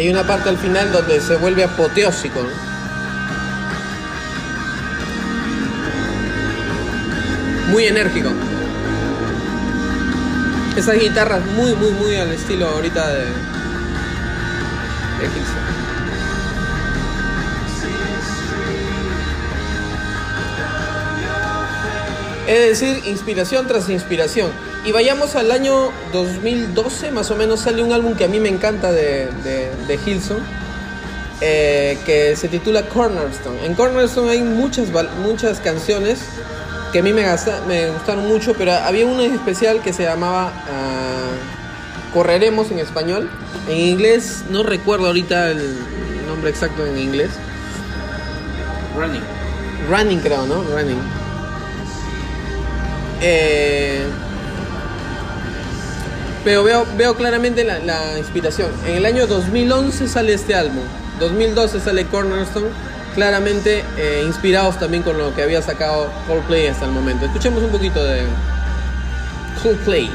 [0.00, 2.48] Hay una parte al final donde se vuelve apoteósico, ¿no?
[7.70, 8.30] Muy enérgico.
[10.74, 13.30] Esas guitarras muy, muy, muy al estilo ahorita de, de.
[22.46, 24.50] Es decir, inspiración tras inspiración.
[24.84, 28.48] Y vayamos al año 2012, más o menos sale un álbum que a mí me
[28.48, 30.38] encanta de, de, de Hilson,
[31.42, 33.64] eh, que se titula Cornerstone.
[33.66, 34.86] En Cornerstone hay muchas,
[35.22, 36.20] muchas canciones
[36.92, 40.04] que a mí me, gasta- me gustaron mucho, pero había una en especial que se
[40.04, 43.30] llamaba ah, Correremos en español.
[43.68, 45.76] En inglés, no recuerdo ahorita el
[46.26, 47.30] nombre exacto en inglés.
[48.96, 49.22] Running.
[49.90, 50.62] Running creo, ¿no?
[50.64, 50.98] Running.
[53.22, 54.02] Eh,
[56.44, 58.70] pero veo, veo claramente la, la inspiración.
[58.86, 60.82] En el año 2011 sale este álbum.
[61.18, 62.68] 2012 sale Cornerstone.
[63.14, 67.26] Claramente eh, inspirados también con lo que había sacado Coldplay hasta el momento.
[67.26, 68.22] Escuchemos un poquito de
[69.62, 70.10] Coldplay.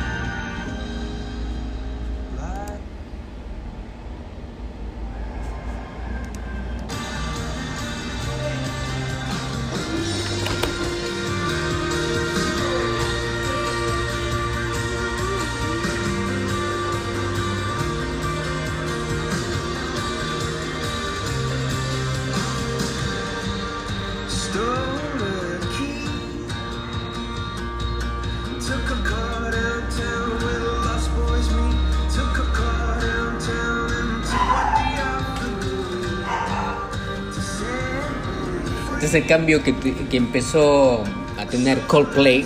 [39.06, 39.76] Este es el cambio que,
[40.18, 41.04] empezó
[41.38, 42.44] a tener Coldplay.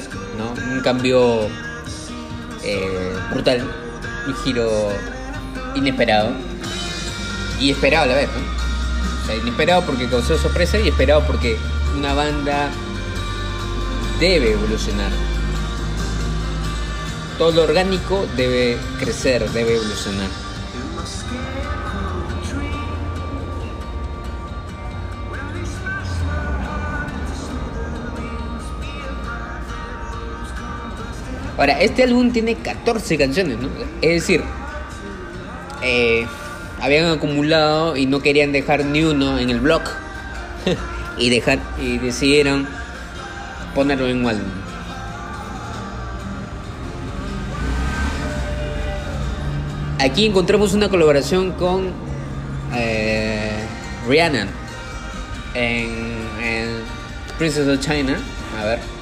[0.73, 1.47] Un cambio
[2.65, 3.65] eh, brutal,
[4.27, 4.69] un giro
[5.73, 6.33] inesperado
[7.61, 8.29] y esperado a la vez.
[9.23, 11.57] O sea, inesperado porque causó sorpresa y esperado porque
[11.97, 12.69] una banda
[14.19, 15.11] debe evolucionar.
[17.37, 20.48] Todo lo orgánico debe crecer, debe evolucionar.
[31.59, 33.67] Ahora, este álbum tiene 14 canciones, ¿no?
[34.01, 34.41] Es decir,
[35.83, 36.25] eh,
[36.79, 39.81] habían acumulado y no querían dejar ni uno en el blog.
[41.17, 42.65] y dejar y decidieron
[43.75, 44.51] ponerlo en un álbum.
[49.99, 51.91] Aquí encontramos una colaboración con
[52.73, 53.51] eh,
[54.07, 54.47] Rihanna
[55.55, 55.89] en,
[56.41, 56.69] en
[57.37, 58.17] Princess of China.
[58.57, 58.98] A ver.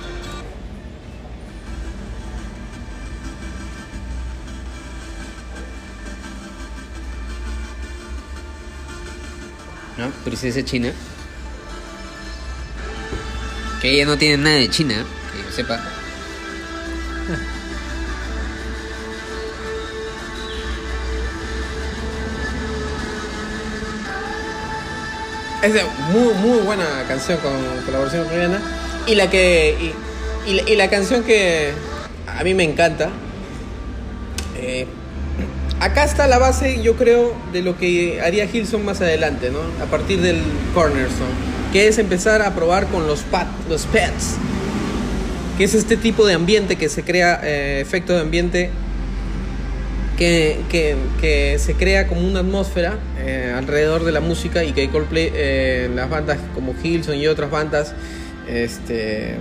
[10.28, 10.91] Princesa China.
[13.82, 15.80] Que ella no tiene nada de China, que yo sepa.
[25.63, 27.53] Es de muy, muy buena canción con
[27.86, 28.59] colaboración con.
[29.07, 29.93] Y la que.
[30.45, 31.71] Y la canción que
[32.28, 33.09] a mí me encanta.
[34.57, 34.88] eh,
[35.80, 39.59] acá está la base, yo creo, de lo que haría Hilson más adelante, ¿no?
[39.84, 40.41] A partir del
[40.73, 41.57] Cornerstone.
[41.73, 44.36] Que es empezar a probar con los, pat, los pads.
[45.57, 48.69] Que es este tipo de ambiente que se crea, eh, efecto de ambiente
[50.17, 55.32] que, que- se crea como una atmósfera eh, alrededor de la música y que Coldplay,
[55.34, 57.93] eh, las bandas como Hilson y otras bandas,
[58.47, 59.36] este,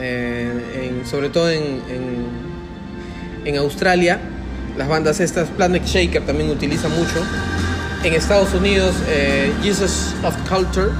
[0.00, 1.80] eh, sobre todo en,
[3.44, 4.20] en Australia,
[4.76, 7.24] las bandas estas, Planet Shaker también utiliza mucho.
[8.02, 10.90] En Estados Unidos, eh, Jesus of Culture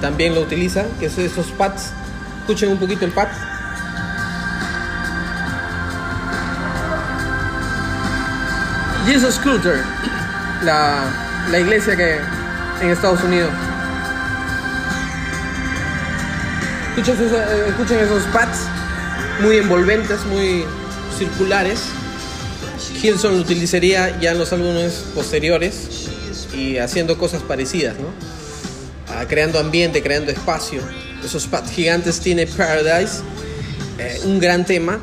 [0.00, 1.92] también lo utiliza, que es esos pads.
[2.40, 3.28] Escuchen un poquito el pad.
[9.06, 9.80] Jesus Culture,
[10.64, 11.04] la,
[11.50, 12.18] la iglesia que
[12.82, 13.50] en Estados Unidos.
[16.96, 18.58] Escuchen eh, escuchen esos pads
[19.40, 20.64] muy envolventes, muy
[21.16, 21.80] circulares.
[23.02, 26.08] Hilson lo utilizaría ya en los álbumes posteriores
[26.54, 28.08] y haciendo cosas parecidas, ¿no?
[29.08, 30.80] Ah, creando ambiente, creando espacio.
[31.24, 33.20] Esos gigantes tiene Paradise,
[33.98, 34.98] eh, un gran tema.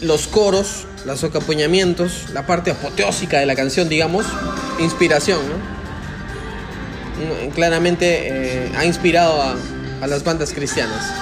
[0.00, 4.26] Los coros, los acompañamientos, la parte apoteósica de la canción, digamos,
[4.80, 7.46] inspiración, ¿no?
[7.46, 9.56] Mm, Claramente eh, ha inspirado a,
[10.00, 11.21] a las bandas cristianas.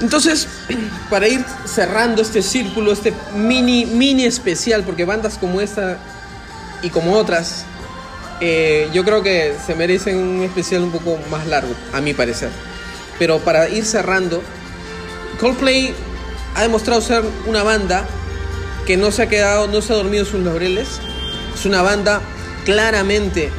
[0.00, 0.48] Entonces,
[1.10, 5.98] para ir cerrando este círculo, este mini, mini especial, porque bandas como esta
[6.82, 7.64] y como otras,
[8.40, 12.50] eh, yo creo que se merecen un especial un poco más largo, a mi parecer.
[13.18, 14.42] Pero para ir cerrando,
[15.38, 15.94] Coldplay
[16.54, 18.06] ha demostrado ser una banda
[18.86, 20.88] que no se ha quedado, no se ha dormido sus laureles.
[21.54, 22.22] Es una banda
[22.64, 23.50] claramente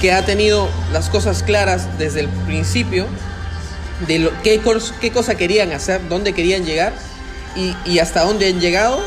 [0.00, 3.06] que ha tenido las cosas claras desde el principio
[4.06, 4.60] de lo, qué,
[5.00, 6.92] qué cosa querían hacer, dónde querían llegar
[7.56, 9.00] y, y hasta dónde han llegado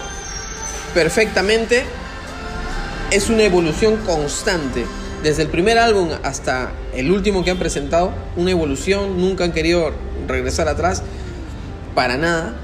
[0.94, 1.84] perfectamente.
[3.12, 4.86] Es una evolución constante.
[5.24, 9.92] Desde el primer álbum hasta el último que han presentado, una evolución, nunca han querido
[10.28, 11.04] regresar atrás,
[11.94, 12.56] para nada.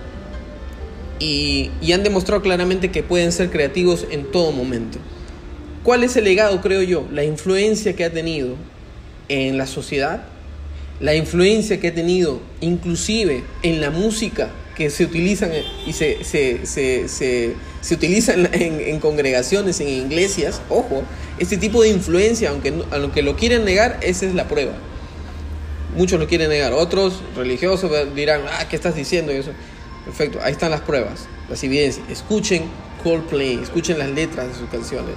[1.19, 4.99] Y, y han demostrado claramente que pueden ser creativos en todo momento.
[5.83, 7.07] ¿Cuál es el legado, creo yo?
[7.11, 8.55] La influencia que ha tenido
[9.29, 10.23] en la sociedad,
[10.99, 15.51] la influencia que ha tenido inclusive en la música que se utilizan
[15.85, 21.03] y se, se, se, se, se utiliza en, en- congregaciones, en iglesias, ojo,
[21.39, 24.73] este tipo de influencia, aunque, aunque lo quieren negar, esa es la prueba.
[25.95, 29.33] Muchos lo quieren negar, otros religiosos dirán, ah, ¿qué estás diciendo?
[29.33, 29.51] Y eso.
[30.05, 32.07] Perfecto, ahí están las pruebas, las evidencias.
[32.09, 32.63] Escuchen
[33.03, 35.15] Coldplay, escuchen las letras de sus canciones.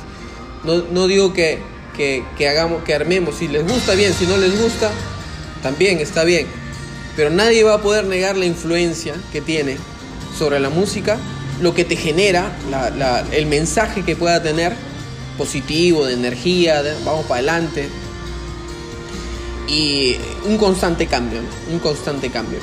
[0.65, 1.59] No, no digo que,
[1.97, 4.91] que, que hagamos, que armemos, si les gusta bien, si no les gusta,
[5.63, 6.47] también está bien.
[7.17, 9.77] Pero nadie va a poder negar la influencia que tiene
[10.39, 11.19] sobre la música,
[11.61, 12.53] lo que te genera,
[13.33, 14.75] el mensaje que pueda tener,
[15.37, 17.89] positivo, de energía, de vamos para adelante.
[19.69, 21.41] Y un constante cambio,
[21.71, 22.59] un constante cambio.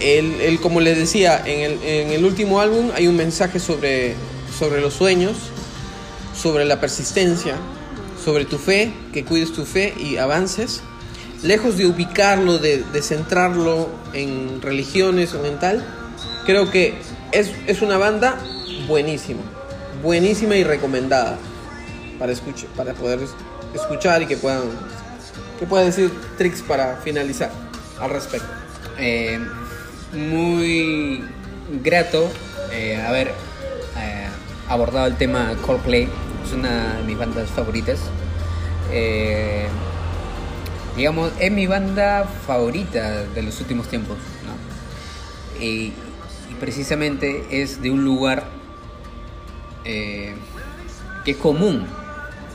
[0.00, 4.14] El, el- como les decía, en el, en el último álbum hay un mensaje sobre,
[4.58, 5.36] sobre los sueños,
[6.40, 7.56] sobre la persistencia,
[8.24, 10.80] sobre tu fe, que cuides tu fe y avances.
[11.42, 15.84] Lejos de ubicarlo, de, de centrarlo en religiones o en tal,
[16.44, 16.94] creo que
[17.32, 18.36] es, es una banda
[18.86, 19.40] buenísima,
[20.02, 21.38] buenísima y recomendada
[22.18, 23.30] para, escuch- para poder es-
[23.74, 24.62] escuchar y que puedan,
[25.58, 27.50] que decir tricks para finalizar
[28.00, 28.48] al respecto.
[28.98, 29.38] Eh,
[30.12, 31.24] muy
[31.82, 32.30] grato
[32.72, 34.26] eh, haber eh,
[34.68, 36.06] abordado el tema Coldplay.
[36.46, 37.98] Es una de mis bandas favoritas.
[41.00, 44.18] Eh, digamos, es mi banda favorita de los últimos tiempos.
[44.44, 45.64] ¿no?
[45.64, 45.92] Y,
[46.50, 48.44] y precisamente es de un lugar
[49.84, 50.34] eh,
[51.24, 51.86] que es común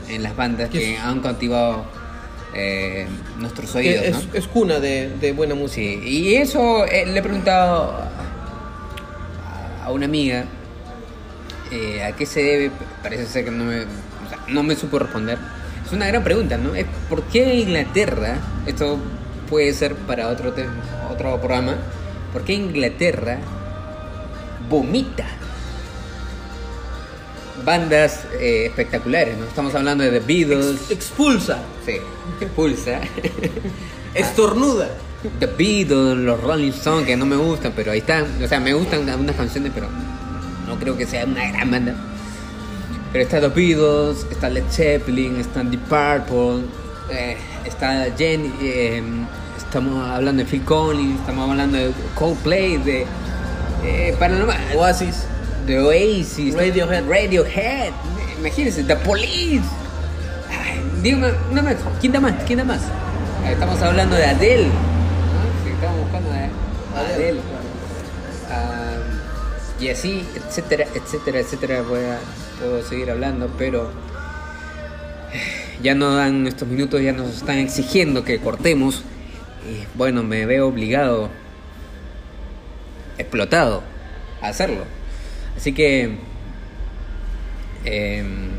[0.08, 1.84] en las bandas Que han cautivado
[2.54, 4.04] eh, nuestros oídos.
[4.04, 4.34] es, ¿no?
[4.34, 6.00] es cuna de, de buena música.
[6.00, 7.92] Sí, y eso eh, le he preguntado
[9.82, 10.44] a, a una amiga
[11.72, 12.70] eh, a qué se debe,
[13.02, 15.38] parece ser que no me, o sea, no me supo responder.
[15.86, 16.70] Es una gran pregunta, ¿no?
[17.08, 18.98] Por qué Inglaterra, esto
[19.48, 20.52] puede ser para otro,
[21.10, 21.76] otro programa,
[22.32, 23.38] ¿por qué Inglaterra
[24.68, 25.24] vomita
[27.64, 29.44] bandas eh, espectaculares, ¿no?
[29.46, 31.92] Estamos hablando de The Beatles, Ex- expulsa, sí,
[32.54, 33.00] Pulsa.
[34.14, 34.88] estornuda.
[35.40, 38.26] The Beatles, los Rolling Stones, que no me gustan, pero ahí están.
[38.42, 39.88] O sea, me gustan algunas canciones, pero
[40.66, 41.94] no creo que sea una gran banda.
[43.12, 46.64] Pero está The Beatles, está Led Zeppelin, está Deep Purple,
[47.10, 49.02] eh, está Jenny, eh,
[49.56, 53.06] estamos hablando de Phil Collins, estamos hablando de Coldplay, de
[53.84, 55.24] eh, Paranormal, Oasis.
[55.66, 57.04] de Oasis, Radiohead.
[57.08, 57.92] Radiohead,
[58.38, 59.64] imagínense, The Police.
[60.50, 62.34] Ay, dígame, una más, ¿quién da más?
[62.46, 62.80] ¿Quién da más?
[63.48, 64.64] Estamos hablando de Adele.
[64.66, 65.64] ¿no?
[65.64, 66.50] Sí, estamos buscando de
[66.98, 67.40] Adele.
[68.50, 68.96] Ah,
[69.80, 71.82] y así, etcétera, etcétera, etcétera.
[71.82, 72.18] Voy a-
[72.58, 73.90] puedo seguir hablando, pero
[75.32, 79.02] eh, ya no dan estos minutos, ya nos están exigiendo que cortemos.
[79.68, 81.28] Y bueno, me veo obligado,
[83.18, 83.82] explotado,
[84.40, 84.84] a hacerlo.
[85.56, 86.16] Así que
[87.84, 88.50] em,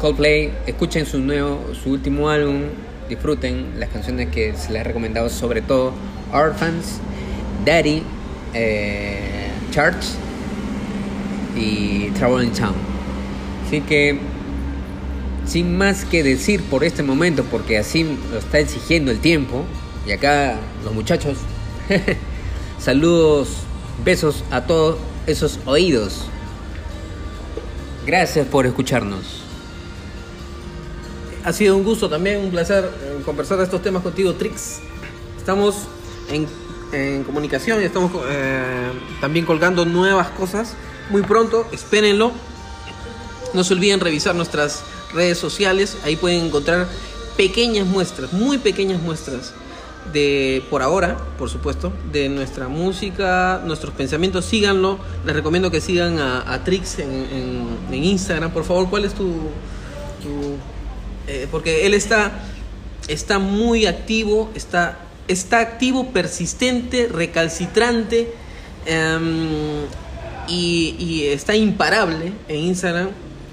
[0.00, 2.62] Coldplay, escuchen su nuevo, su último álbum,
[3.08, 5.92] disfruten las canciones que se les he recomendado, sobre todo
[6.32, 7.00] Orphans,
[7.64, 8.02] Daddy,
[8.52, 10.04] eh, Church
[11.54, 12.95] y Traveling Town.
[13.66, 14.20] Así que,
[15.44, 19.64] sin más que decir por este momento, porque así lo está exigiendo el tiempo,
[20.06, 21.38] y acá los muchachos,
[22.78, 23.48] saludos,
[24.04, 26.26] besos a todos esos oídos.
[28.06, 29.42] Gracias por escucharnos.
[31.44, 34.78] Ha sido un gusto también, un placer eh, conversar estos temas contigo, Trix.
[35.36, 35.88] Estamos
[36.30, 36.46] en,
[36.92, 40.74] en comunicación y estamos eh, también colgando nuevas cosas.
[41.10, 42.32] Muy pronto, espérenlo.
[43.56, 44.82] No se olviden revisar nuestras
[45.14, 45.96] redes sociales.
[46.04, 46.86] Ahí pueden encontrar
[47.38, 49.54] pequeñas muestras, muy pequeñas muestras
[50.12, 54.44] de, por ahora, por supuesto, de nuestra música, nuestros pensamientos.
[54.44, 54.98] Síganlo.
[55.24, 57.10] Les recomiendo que sigan a, Trix en,
[57.90, 58.50] en- Instagram.
[58.52, 59.24] Por favor, ¿cuál es tu...?
[60.22, 60.58] tu-
[61.26, 62.30] eh, porque él está,
[63.08, 64.98] está muy activo, está,
[65.28, 68.32] está activo, persistente, recalcitrante
[68.84, 69.86] em,
[70.46, 73.08] y está imparable en Instagram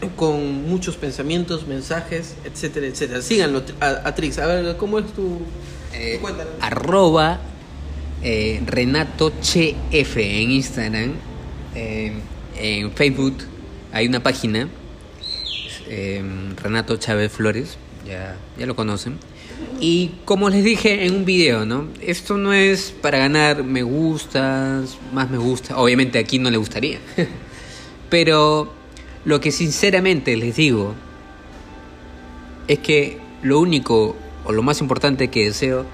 [0.09, 3.21] con muchos pensamientos, mensajes, etcétera, etcétera.
[3.21, 4.37] Síganlo a, a Trix.
[4.39, 5.39] A ver, ¿cómo es tu,
[5.93, 6.45] Eh, tu cuenta?
[6.61, 7.39] arroba
[8.21, 11.13] eh, Renato Chef en Instagram.
[11.75, 12.13] Eh,
[12.59, 13.37] en Facebook
[13.91, 14.69] hay una página,
[15.89, 16.23] eh,
[16.61, 17.77] Renato Chávez Flores,
[18.07, 19.17] ya, ya lo conocen.
[19.79, 21.87] Y como les dije en un video, ¿no?
[22.01, 25.77] Esto no es para ganar me gustas, más me gusta.
[25.77, 26.99] Obviamente aquí no le gustaría.
[28.09, 28.71] Pero
[29.25, 30.95] lo que sinceramente les digo
[32.67, 34.15] es que lo único
[34.45, 35.85] o lo más importante que deseo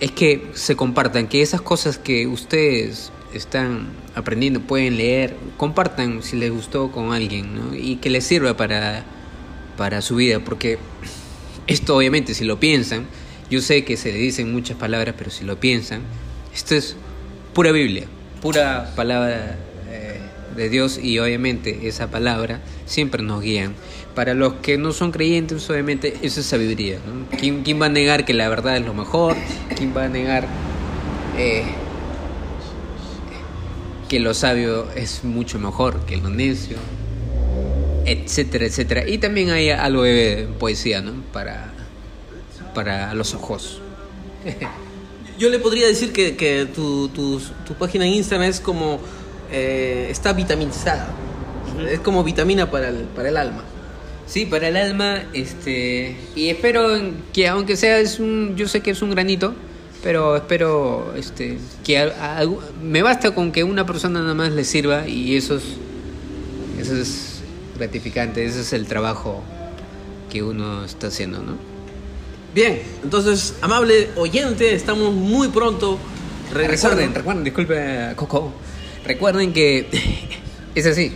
[0.00, 6.36] es que se compartan, que esas cosas que ustedes están aprendiendo, pueden leer, compartan si
[6.36, 7.74] les gustó con alguien, ¿no?
[7.74, 9.04] Y que les sirva para,
[9.76, 10.78] para su vida, porque
[11.66, 13.06] esto obviamente si lo piensan,
[13.50, 16.02] yo sé que se le dicen muchas palabras, pero si lo piensan,
[16.54, 16.96] esto es
[17.54, 18.06] pura Biblia,
[18.42, 19.56] pura palabra
[20.56, 23.74] de Dios y obviamente esa palabra siempre nos guían.
[24.14, 26.98] Para los que no son creyentes, obviamente eso es sabiduría.
[27.38, 29.36] ¿Quién, quién va a negar que la verdad es lo mejor?
[29.76, 30.46] ¿Quién va a negar
[31.36, 31.64] eh,
[34.08, 36.78] que lo sabio es mucho mejor que lo necio?
[38.06, 39.06] Etcétera, etcétera.
[39.06, 41.12] Y también hay algo de poesía, ¿no?
[41.32, 41.74] Para,
[42.74, 43.82] para los ojos.
[45.38, 48.98] Yo le podría decir que, que tu, tu, tu página en Instagram es como...
[49.50, 51.08] eh, está vitaminizada.
[51.90, 53.62] Es como vitamina para el, para el alma.
[54.26, 56.88] Sí, para el alma, este, y espero
[57.32, 59.54] que aunque sea es un, yo sé que es un granito,
[60.02, 62.44] pero espero, este, que a- a-
[62.82, 65.62] me basta con que una persona nada más le sirva y eso es,
[66.80, 67.40] eso es
[67.78, 69.44] gratificante, ese es el trabajo
[70.30, 71.52] que uno está haciendo, ¿no?
[72.54, 75.98] Bien, entonces, amable oyente, estamos muy pronto
[76.52, 76.96] regresando.
[76.96, 78.52] Recuerden, recuerden, disculpe Coco,
[79.06, 79.86] recuerden que
[80.74, 81.12] es así,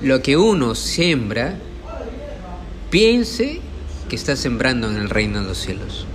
[0.00, 1.58] lo que uno siembra,
[2.90, 3.60] piense
[4.08, 6.06] que está sembrando en el reino de los cielos.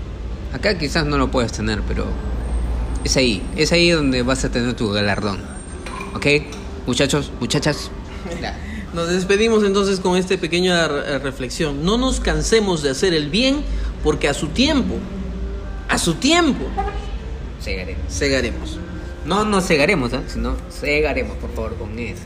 [0.54, 2.06] Acá quizás no lo puedes tener, pero
[3.04, 5.40] es ahí, es ahí donde vas a tener tu galardón.
[6.16, 6.26] ¿Ok?
[6.88, 7.92] Muchachos, muchachas.
[8.94, 11.84] Nos despedimos entonces con esta pequeña eh, reflexión.
[11.84, 13.62] No nos cansemos de hacer el bien
[14.04, 14.98] porque a su tiempo,
[15.90, 16.66] a su tiempo,
[17.60, 18.04] Segaremos.
[18.08, 18.78] segaremos.
[19.26, 20.20] No nos cegaremos, ¿eh?
[20.28, 22.24] sino segaremos, por favor, con ese.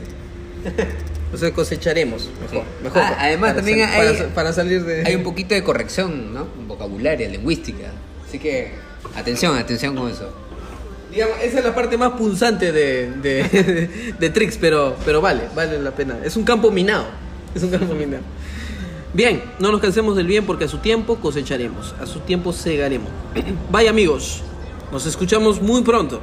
[1.30, 2.30] O sea, cosecharemos.
[2.40, 2.64] Mejor.
[2.64, 2.82] Sí.
[2.82, 5.04] mejor Ah, además, también sal- hay- para, para salir de.
[5.06, 6.46] Hay un poquito de corrección, ¿no?
[6.66, 7.90] Vocabularia, lingüística.
[8.26, 8.72] Así que,
[9.14, 10.32] atención, atención con eso.
[11.12, 15.78] Digamos, esa es la parte más punzante de, de, de Trix, pero, pero vale, vale
[15.78, 16.16] la pena.
[16.24, 17.04] Es un campo minado.
[17.54, 18.22] Es un campo minado.
[19.12, 23.10] Bien, no nos cansemos del bien porque a su tiempo cosecharemos, a su tiempo segaremos.
[23.70, 24.42] Vaya amigos,
[24.92, 26.22] nos escuchamos muy pronto.